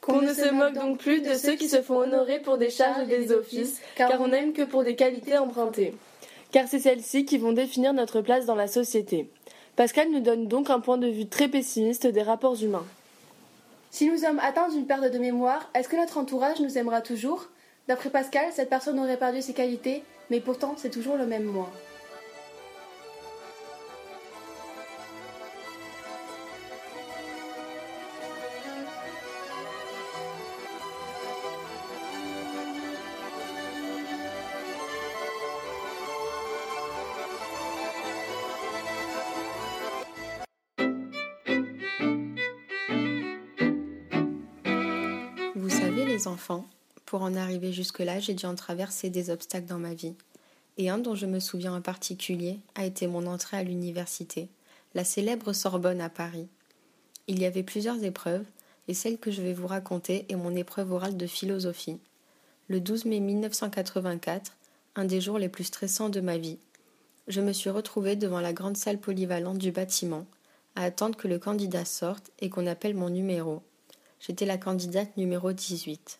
Qu'on 0.00 0.22
ne 0.22 0.32
se 0.32 0.48
moque 0.52 0.74
donc 0.74 0.98
plus 0.98 1.22
de 1.22 1.34
ceux 1.34 1.56
qui 1.56 1.68
se 1.68 1.82
font 1.82 1.96
honorer 1.96 2.38
pour 2.38 2.56
des 2.56 2.70
charges 2.70 3.02
et 3.02 3.18
des 3.18 3.32
offices, 3.32 3.80
car 3.96 4.20
on 4.20 4.28
n'aime 4.28 4.52
que 4.52 4.62
pour 4.62 4.84
des 4.84 4.94
qualités 4.94 5.36
empruntées. 5.36 5.92
Car 6.52 6.68
c'est 6.68 6.78
celles-ci 6.78 7.24
qui 7.24 7.36
vont 7.36 7.50
définir 7.50 7.92
notre 7.94 8.20
place 8.20 8.46
dans 8.46 8.54
la 8.54 8.68
société. 8.68 9.28
Pascal 9.74 10.08
nous 10.12 10.20
donne 10.20 10.46
donc 10.46 10.70
un 10.70 10.78
point 10.78 10.98
de 10.98 11.08
vue 11.08 11.26
très 11.26 11.48
pessimiste 11.48 12.06
des 12.06 12.22
rapports 12.22 12.62
humains. 12.62 12.86
Si 13.90 14.08
nous 14.08 14.18
sommes 14.18 14.38
atteints 14.38 14.68
d'une 14.68 14.86
perte 14.86 15.12
de 15.12 15.18
mémoire, 15.18 15.68
est-ce 15.74 15.88
que 15.88 15.96
notre 15.96 16.16
entourage 16.16 16.60
nous 16.60 16.78
aimera 16.78 17.00
toujours? 17.00 17.48
D'après 17.88 18.10
Pascal, 18.10 18.52
cette 18.52 18.68
personne 18.68 18.98
aurait 18.98 19.16
perdu 19.16 19.40
ses 19.42 19.54
qualités, 19.54 20.02
mais 20.28 20.40
pourtant 20.40 20.74
c'est 20.76 20.90
toujours 20.90 21.16
le 21.16 21.24
même 21.24 21.44
moi. 21.44 21.70
Vous 45.54 45.70
savez 45.70 46.04
les 46.04 46.26
enfants, 46.26 46.66
pour 47.06 47.22
en 47.22 47.34
arriver 47.34 47.72
jusque-là, 47.72 48.18
j'ai 48.18 48.34
dû 48.34 48.44
en 48.46 48.56
traverser 48.56 49.10
des 49.10 49.30
obstacles 49.30 49.66
dans 49.66 49.78
ma 49.78 49.94
vie. 49.94 50.14
Et 50.76 50.90
un 50.90 50.98
dont 50.98 51.14
je 51.14 51.24
me 51.24 51.40
souviens 51.40 51.74
en 51.74 51.80
particulier 51.80 52.58
a 52.74 52.84
été 52.84 53.06
mon 53.06 53.26
entrée 53.26 53.56
à 53.56 53.62
l'université, 53.62 54.48
la 54.94 55.04
célèbre 55.04 55.52
Sorbonne 55.52 56.00
à 56.00 56.10
Paris. 56.10 56.48
Il 57.28 57.40
y 57.40 57.46
avait 57.46 57.62
plusieurs 57.62 58.02
épreuves, 58.04 58.44
et 58.88 58.94
celle 58.94 59.18
que 59.18 59.30
je 59.30 59.40
vais 59.40 59.54
vous 59.54 59.66
raconter 59.66 60.26
est 60.28 60.36
mon 60.36 60.54
épreuve 60.54 60.92
orale 60.92 61.16
de 61.16 61.26
philosophie. 61.26 61.98
Le 62.68 62.80
12 62.80 63.06
mai 63.06 63.20
1984, 63.20 64.56
un 64.96 65.04
des 65.04 65.20
jours 65.20 65.38
les 65.38 65.48
plus 65.48 65.64
stressants 65.64 66.08
de 66.08 66.20
ma 66.20 66.38
vie, 66.38 66.58
je 67.28 67.40
me 67.40 67.52
suis 67.52 67.70
retrouvée 67.70 68.14
devant 68.14 68.40
la 68.40 68.52
grande 68.52 68.76
salle 68.76 68.98
polyvalente 68.98 69.58
du 69.58 69.72
bâtiment, 69.72 70.26
à 70.76 70.84
attendre 70.84 71.16
que 71.16 71.28
le 71.28 71.38
candidat 71.38 71.84
sorte 71.84 72.30
et 72.38 72.50
qu'on 72.50 72.66
appelle 72.66 72.94
mon 72.94 73.10
numéro. 73.10 73.62
J'étais 74.20 74.46
la 74.46 74.58
candidate 74.58 75.16
numéro 75.16 75.52
18. 75.52 76.18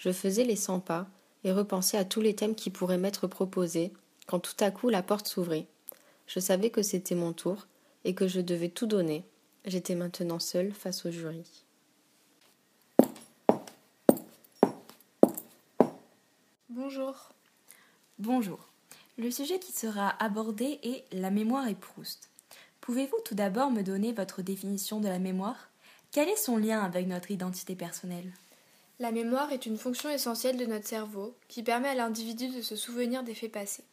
Je 0.00 0.12
faisais 0.12 0.44
les 0.44 0.56
100 0.56 0.80
pas 0.80 1.08
et 1.44 1.52
repensais 1.52 1.98
à 1.98 2.06
tous 2.06 2.22
les 2.22 2.34
thèmes 2.34 2.54
qui 2.54 2.70
pourraient 2.70 2.96
m'être 2.96 3.26
proposés 3.26 3.92
quand 4.26 4.40
tout 4.40 4.56
à 4.60 4.70
coup 4.70 4.88
la 4.88 5.02
porte 5.02 5.28
s'ouvrit. 5.28 5.66
Je 6.26 6.40
savais 6.40 6.70
que 6.70 6.80
c'était 6.80 7.14
mon 7.14 7.34
tour 7.34 7.66
et 8.04 8.14
que 8.14 8.26
je 8.26 8.40
devais 8.40 8.70
tout 8.70 8.86
donner. 8.86 9.26
J'étais 9.66 9.94
maintenant 9.94 10.38
seule 10.38 10.72
face 10.72 11.04
au 11.04 11.10
jury. 11.10 11.44
Bonjour. 16.70 17.28
Bonjour. 18.18 18.70
Le 19.18 19.30
sujet 19.30 19.58
qui 19.58 19.72
sera 19.72 20.14
abordé 20.18 20.80
est 20.82 21.04
la 21.12 21.30
mémoire 21.30 21.68
et 21.68 21.74
Proust. 21.74 22.30
Pouvez-vous 22.80 23.18
tout 23.26 23.34
d'abord 23.34 23.70
me 23.70 23.82
donner 23.82 24.14
votre 24.14 24.40
définition 24.40 24.98
de 24.98 25.08
la 25.08 25.18
mémoire? 25.18 25.68
Quel 26.10 26.30
est 26.30 26.36
son 26.36 26.56
lien 26.56 26.80
avec 26.80 27.06
notre 27.06 27.30
identité 27.30 27.74
personnelle? 27.76 28.32
La 29.00 29.12
mémoire 29.12 29.50
est 29.50 29.64
une 29.64 29.78
fonction 29.78 30.10
essentielle 30.10 30.58
de 30.58 30.66
notre 30.66 30.86
cerveau 30.86 31.34
qui 31.48 31.62
permet 31.62 31.88
à 31.88 31.94
l'individu 31.94 32.48
de 32.48 32.60
se 32.60 32.76
souvenir 32.76 33.22
des 33.22 33.34
faits 33.34 33.50
passés. 33.50 33.84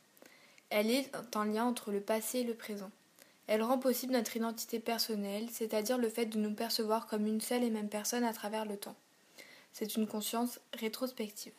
Elle 0.69 0.91
est 0.91 1.09
un 1.33 1.45
lien 1.45 1.63
entre 1.63 1.93
le 1.93 2.01
passé 2.01 2.39
et 2.39 2.43
le 2.43 2.53
présent. 2.53 2.91
Elle 3.47 3.63
rend 3.63 3.77
possible 3.77 4.11
notre 4.11 4.35
identité 4.35 4.81
personnelle, 4.81 5.47
c'est-à-dire 5.49 5.97
le 5.97 6.09
fait 6.09 6.25
de 6.25 6.37
nous 6.37 6.53
percevoir 6.53 7.07
comme 7.07 7.25
une 7.25 7.39
seule 7.39 7.63
et 7.63 7.69
même 7.69 7.87
personne 7.87 8.25
à 8.25 8.33
travers 8.33 8.65
le 8.65 8.75
temps. 8.75 8.97
C'est 9.71 9.95
une 9.95 10.07
conscience 10.07 10.59
rétrospective. 10.73 11.53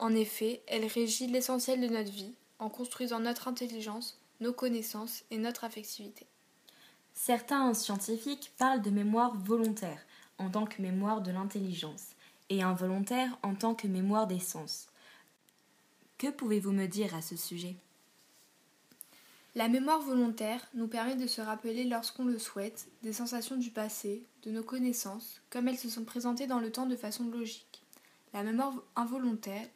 En 0.00 0.12
effet, 0.12 0.60
elle 0.66 0.86
régit 0.86 1.28
l'essentiel 1.28 1.80
de 1.80 1.86
notre 1.86 2.10
vie 2.10 2.34
en 2.58 2.70
construisant 2.70 3.20
notre 3.20 3.46
intelligence, 3.46 4.18
nos 4.40 4.52
connaissances 4.52 5.22
et 5.30 5.38
notre 5.38 5.62
affectivité. 5.62 6.26
Certains 7.12 7.72
scientifiques 7.72 8.50
parlent 8.58 8.82
de 8.82 8.90
mémoire 8.90 9.36
volontaire 9.36 10.04
en 10.38 10.50
tant 10.50 10.66
que 10.66 10.82
mémoire 10.82 11.20
de 11.20 11.30
l'intelligence 11.30 12.13
et 12.50 12.62
involontaire 12.62 13.38
en 13.42 13.54
tant 13.54 13.74
que 13.74 13.86
mémoire 13.86 14.26
des 14.26 14.40
sens. 14.40 14.88
Que 16.18 16.30
pouvez-vous 16.30 16.72
me 16.72 16.86
dire 16.86 17.14
à 17.14 17.22
ce 17.22 17.36
sujet? 17.36 17.76
La 19.56 19.68
mémoire 19.68 20.00
volontaire 20.00 20.66
nous 20.74 20.88
permet 20.88 21.14
de 21.14 21.28
se 21.28 21.40
rappeler 21.40 21.84
lorsqu'on 21.84 22.24
le 22.24 22.38
souhaite 22.38 22.88
des 23.02 23.12
sensations 23.12 23.56
du 23.56 23.70
passé, 23.70 24.24
de 24.42 24.50
nos 24.50 24.64
connaissances, 24.64 25.40
comme 25.48 25.68
elles 25.68 25.78
se 25.78 25.88
sont 25.88 26.04
présentées 26.04 26.48
dans 26.48 26.58
le 26.58 26.72
temps 26.72 26.86
de 26.86 26.96
façon 26.96 27.28
logique. 27.28 27.84
La 28.32 28.42
mémoire 28.42 28.74
involontaire 28.96 29.68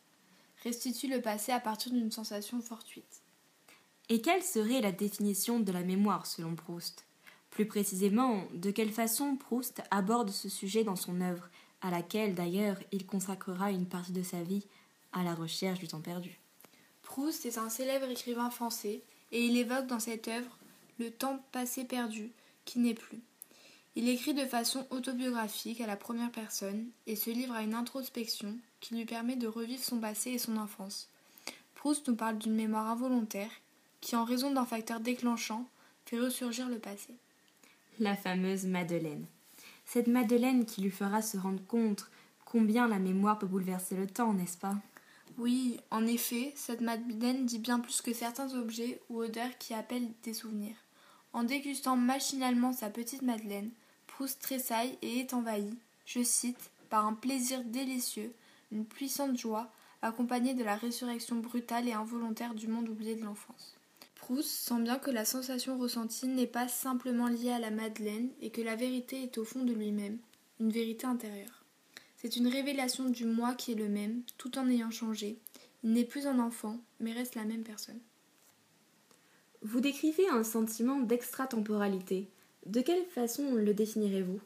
restitue 0.65 1.07
le 1.07 1.21
passé 1.21 1.53
à 1.53 1.61
partir 1.61 1.93
d'une 1.93 2.11
sensation 2.11 2.61
fortuite. 2.61 3.23
Et 4.09 4.21
quelle 4.21 4.43
serait 4.43 4.81
la 4.81 4.91
définition 4.91 5.61
de 5.61 5.71
la 5.71 5.83
mémoire 5.83 6.27
selon 6.27 6.57
Proust? 6.57 7.05
Plus 7.51 7.67
précisément, 7.67 8.45
de 8.55 8.73
quelle 8.73 8.91
façon 8.91 9.37
Proust 9.37 9.83
aborde 9.93 10.31
ce 10.31 10.49
sujet 10.49 10.83
dans 10.83 10.97
son 10.97 11.21
œuvre, 11.21 11.49
à 11.81 11.91
laquelle 11.91 12.35
d'ailleurs 12.35 12.79
il 12.93 13.07
consacrera 13.07 13.71
une 13.71 13.87
partie 13.87 14.13
de 14.13 14.23
sa 14.23 14.43
vie 14.43 14.65
à 15.13 15.23
la 15.23 15.35
recherche 15.35 15.79
du 15.79 15.89
temps 15.89 16.01
perdu 16.01 16.39
Proust 17.03 17.47
est 17.47 17.59
un 17.59 17.71
célèbre 17.71 18.09
écrivain 18.11 18.51
français 18.51 19.03
et 19.33 19.47
il 19.47 19.57
évoque 19.57 19.87
dans 19.87 20.01
cette 20.01 20.29
œuvre 20.29 20.59
le 20.99 21.11
temps 21.11 21.43
passé 21.53 21.85
perdu 21.85 22.31
qui 22.65 22.79
n'est 22.81 22.95
plus. 22.95 23.21
Il 23.97 24.09
écrit 24.09 24.35
de 24.35 24.45
façon 24.45 24.87
autobiographique 24.91 25.81
à 25.81 25.87
la 25.87 25.97
première 25.97 26.31
personne 26.31 26.87
et 27.07 27.17
se 27.17 27.31
livre 27.31 27.55
à 27.55 27.63
une 27.63 27.75
introspection 27.75 28.57
qui 28.81 28.95
lui 28.95 29.05
permet 29.07 29.37
de 29.37 29.49
revivre 29.49 29.83
son 29.83 29.99
passé 29.99 30.31
et 30.33 30.39
son 30.39 30.57
enfance. 30.57 31.09
Proust 31.75 32.07
nous 32.09 32.15
parle 32.15 32.39
d'une 32.39 32.55
mémoire 32.55 32.89
involontaire 32.89 33.51
qui, 34.01 34.15
en 34.15 34.25
raison 34.25 34.53
d'un 34.53 34.67
facteur 34.67 35.01
déclenchant, 35.01 35.67
fait 36.05 36.21
ressurgir 36.21 36.69
le 36.69 36.79
passé. 36.79 37.15
La 37.99 38.17
fameuse 38.17 38.67
Madeleine. 38.67 39.27
Cette 39.91 40.07
Madeleine 40.07 40.67
qui 40.67 40.83
lui 40.83 40.91
fera 40.91 41.23
se 41.23 41.39
rendre 41.39 41.65
compte 41.67 42.11
combien 42.45 42.87
la 42.87 42.99
mémoire 42.99 43.39
peut 43.39 43.47
bouleverser 43.47 43.97
le 43.97 44.07
temps, 44.07 44.35
n'est-ce 44.35 44.59
pas? 44.59 44.77
Oui, 45.39 45.81
en 45.91 46.07
effet, 46.07 46.53
cette 46.57 46.83
Madeleine 46.83 47.47
dit 47.47 47.59
bien 47.59 47.81
plus 47.81 48.03
que 48.03 48.13
certains 48.13 48.55
objets 48.55 49.01
ou 49.09 49.23
odeurs 49.23 49.57
qui 49.59 49.73
appellent 49.73 50.13
des 50.25 50.35
souvenirs. 50.35 50.77
En 51.33 51.43
dégustant 51.43 51.97
machinalement 51.97 52.75
sa 52.75 52.91
petite 52.91 53.23
Madeleine, 53.23 53.71
Proust 54.07 54.43
tressaille 54.43 54.99
et 55.01 55.21
est 55.21 55.33
envahi, 55.33 55.73
je 56.05 56.23
cite, 56.23 56.71
par 56.91 57.07
un 57.07 57.15
plaisir 57.15 57.65
délicieux 57.65 58.35
une 58.71 58.85
puissante 58.85 59.39
joie, 59.39 59.73
accompagnée 60.03 60.53
de 60.53 60.65
la 60.65 60.77
résurrection 60.77 61.37
brutale 61.37 61.89
et 61.89 61.95
involontaire 61.95 62.55
du 62.55 62.69
monde 62.69 62.91
oublié 62.91 63.17
de 63.17 63.25
l'enfance. 63.25 63.78
Proust 64.29 64.51
sent 64.51 64.83
bien 64.83 64.99
que 64.99 65.11
la 65.11 65.25
sensation 65.25 65.79
ressentie 65.79 66.27
n'est 66.27 66.47
pas 66.47 66.69
simplement 66.69 67.29
liée 67.29 67.51
à 67.51 67.59
la 67.59 67.71
Madeleine 67.71 68.29
et 68.43 68.51
que 68.51 68.61
la 68.61 68.77
vérité 68.77 69.23
est 69.23 69.39
au 69.39 69.45
fond 69.47 69.65
de 69.65 69.73
lui-même, 69.73 70.19
une 70.61 70.71
vérité 70.71 71.07
intérieure. 71.07 71.65
C'est 72.19 72.37
une 72.37 72.47
révélation 72.47 73.09
du 73.09 73.25
moi 73.25 73.55
qui 73.55 73.73
est 73.73 73.75
le 73.75 73.89
même, 73.89 74.21
tout 74.37 74.59
en 74.59 74.69
ayant 74.69 74.91
changé. 74.91 75.39
Il 75.83 75.93
n'est 75.93 76.05
plus 76.05 76.27
un 76.27 76.41
enfant, 76.41 76.79
mais 77.01 77.15
reste 77.15 77.37
la 77.37 77.47
même 77.47 77.63
personne. 77.63 78.01
Vous 79.63 79.81
décrivez 79.81 80.29
un 80.29 80.45
sentiment 80.45 81.01
d'extratemporalité. 81.01 82.29
De 82.67 82.83
quelle 82.83 83.07
façon 83.07 83.55
le 83.55 83.73
définirez-vous? 83.73 84.41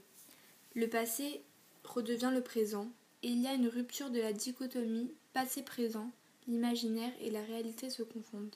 Le 0.77 0.87
passé 0.87 1.42
redevient 1.83 2.31
le 2.33 2.42
présent, 2.42 2.87
et 3.25 3.31
il 3.31 3.42
y 3.42 3.49
a 3.49 3.55
une 3.55 3.66
rupture 3.66 4.11
de 4.11 4.21
la 4.21 4.33
dichotomie 4.33 5.11
passé-présent, 5.33 6.12
l'imaginaire 6.47 7.12
et 7.21 7.33
la 7.33 7.42
réalité 7.42 7.90
se 7.90 8.05
confondent. 8.05 8.55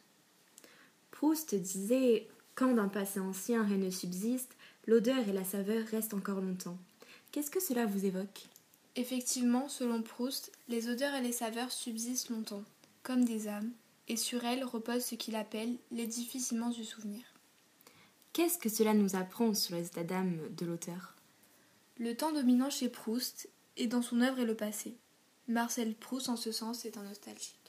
Proust 1.19 1.55
disait 1.55 2.29
Quand 2.55 2.75
d'un 2.75 2.89
passé 2.89 3.21
ancien 3.21 3.65
rien 3.65 3.79
ne 3.79 3.89
subsiste, 3.89 4.55
l'odeur 4.87 5.27
et 5.27 5.33
la 5.33 5.45
saveur 5.45 5.83
restent 5.87 6.13
encore 6.13 6.43
longtemps. 6.43 6.77
Qu'est-ce 7.33 7.51
que 7.51 7.59
cela 7.59 7.87
vous 7.87 8.05
évoque? 8.05 8.49
Effectivement, 8.97 9.67
selon 9.71 10.03
Proust, 10.03 10.53
les 10.69 10.91
odeurs 10.91 11.15
et 11.15 11.23
les 11.23 11.33
saveurs 11.33 11.73
subsistent 11.73 12.29
longtemps, 12.29 12.65
comme 13.03 13.25
des 13.25 13.49
âmes, 13.49 13.71
et 14.09 14.17
sur 14.19 14.45
elles 14.45 14.63
repose 14.63 15.07
ce 15.07 15.15
qu'il 15.15 15.37
appelle 15.37 15.79
l'édifice 15.91 16.51
immense 16.51 16.77
du 16.77 16.85
souvenir. 16.85 17.23
Qu'est-ce 18.35 18.59
que 18.59 18.69
cela 18.69 18.93
nous 18.93 19.17
apprend 19.17 19.55
sur 19.55 19.75
les 19.75 19.87
états 19.87 20.05
d'âme 20.05 20.39
de 20.55 20.67
l'auteur? 20.67 21.15
Le 21.99 22.15
temps 22.15 22.33
dominant 22.33 22.69
chez 22.69 22.91
Proust 22.91 23.49
et 23.79 23.87
dans 23.87 24.03
son 24.03 24.21
œuvre 24.21 24.41
et 24.41 24.45
le 24.45 24.55
passé. 24.55 24.95
Marcel 25.49 25.95
Proust, 25.95 26.29
en 26.29 26.37
ce 26.37 26.53
sens, 26.53 26.85
est 26.85 26.99
un 26.99 27.05
nostalgique. 27.05 27.66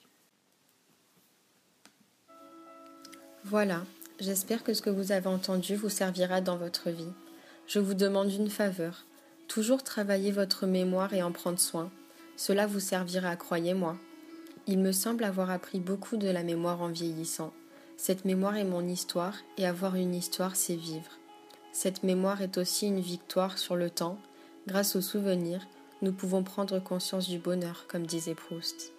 Voilà, 3.50 3.86
j'espère 4.20 4.62
que 4.62 4.74
ce 4.74 4.82
que 4.82 4.90
vous 4.90 5.14
avez 5.14 5.28
entendu 5.28 5.78
vous 5.78 5.88
servira 5.88 6.42
dans 6.42 6.58
votre 6.58 6.90
vie. 6.90 7.14
Je 7.66 7.80
vous 7.80 7.94
demande 7.94 8.30
une 8.30 8.50
faveur. 8.50 9.06
Toujours 9.48 9.84
travailler 9.84 10.32
votre 10.32 10.68
mémoire 10.68 11.14
et 11.14 11.24
en 11.24 11.32
prendre 11.32 11.58
soin. 11.58 11.90
Cela 12.36 12.68
vous 12.68 12.82
servira, 12.82 13.38
croyez-moi. 13.38 13.96
Il 14.66 14.80
me 14.80 14.92
semble 14.92 15.24
avoir 15.24 15.50
appris 15.50 15.80
beaucoup 15.80 16.18
de 16.18 16.28
la 16.28 16.44
mémoire 16.44 16.82
en 16.82 16.90
vieillissant. 16.90 17.54
Cette 17.96 18.26
mémoire 18.26 18.58
est 18.58 18.66
mon 18.66 18.86
histoire, 18.86 19.36
et 19.58 19.66
avoir 19.66 19.96
une 19.96 20.14
histoire, 20.14 20.58
c'est 20.58 20.76
vivre. 20.76 21.18
Cette 21.72 22.04
mémoire 22.04 22.42
est 22.42 22.58
aussi 22.58 22.88
une 22.88 23.00
victoire 23.00 23.58
sur 23.58 23.78
le 23.78 23.90
temps, 23.90 24.20
grâce 24.68 24.98
aux 24.98 25.02
souvenirs, 25.02 25.66
nous 26.02 26.12
pouvons 26.12 26.44
prendre 26.44 26.80
conscience 26.80 27.30
du 27.30 27.40
bonheur, 27.40 27.86
comme 27.88 28.06
disait 28.06 28.36
Proust. 28.36 28.92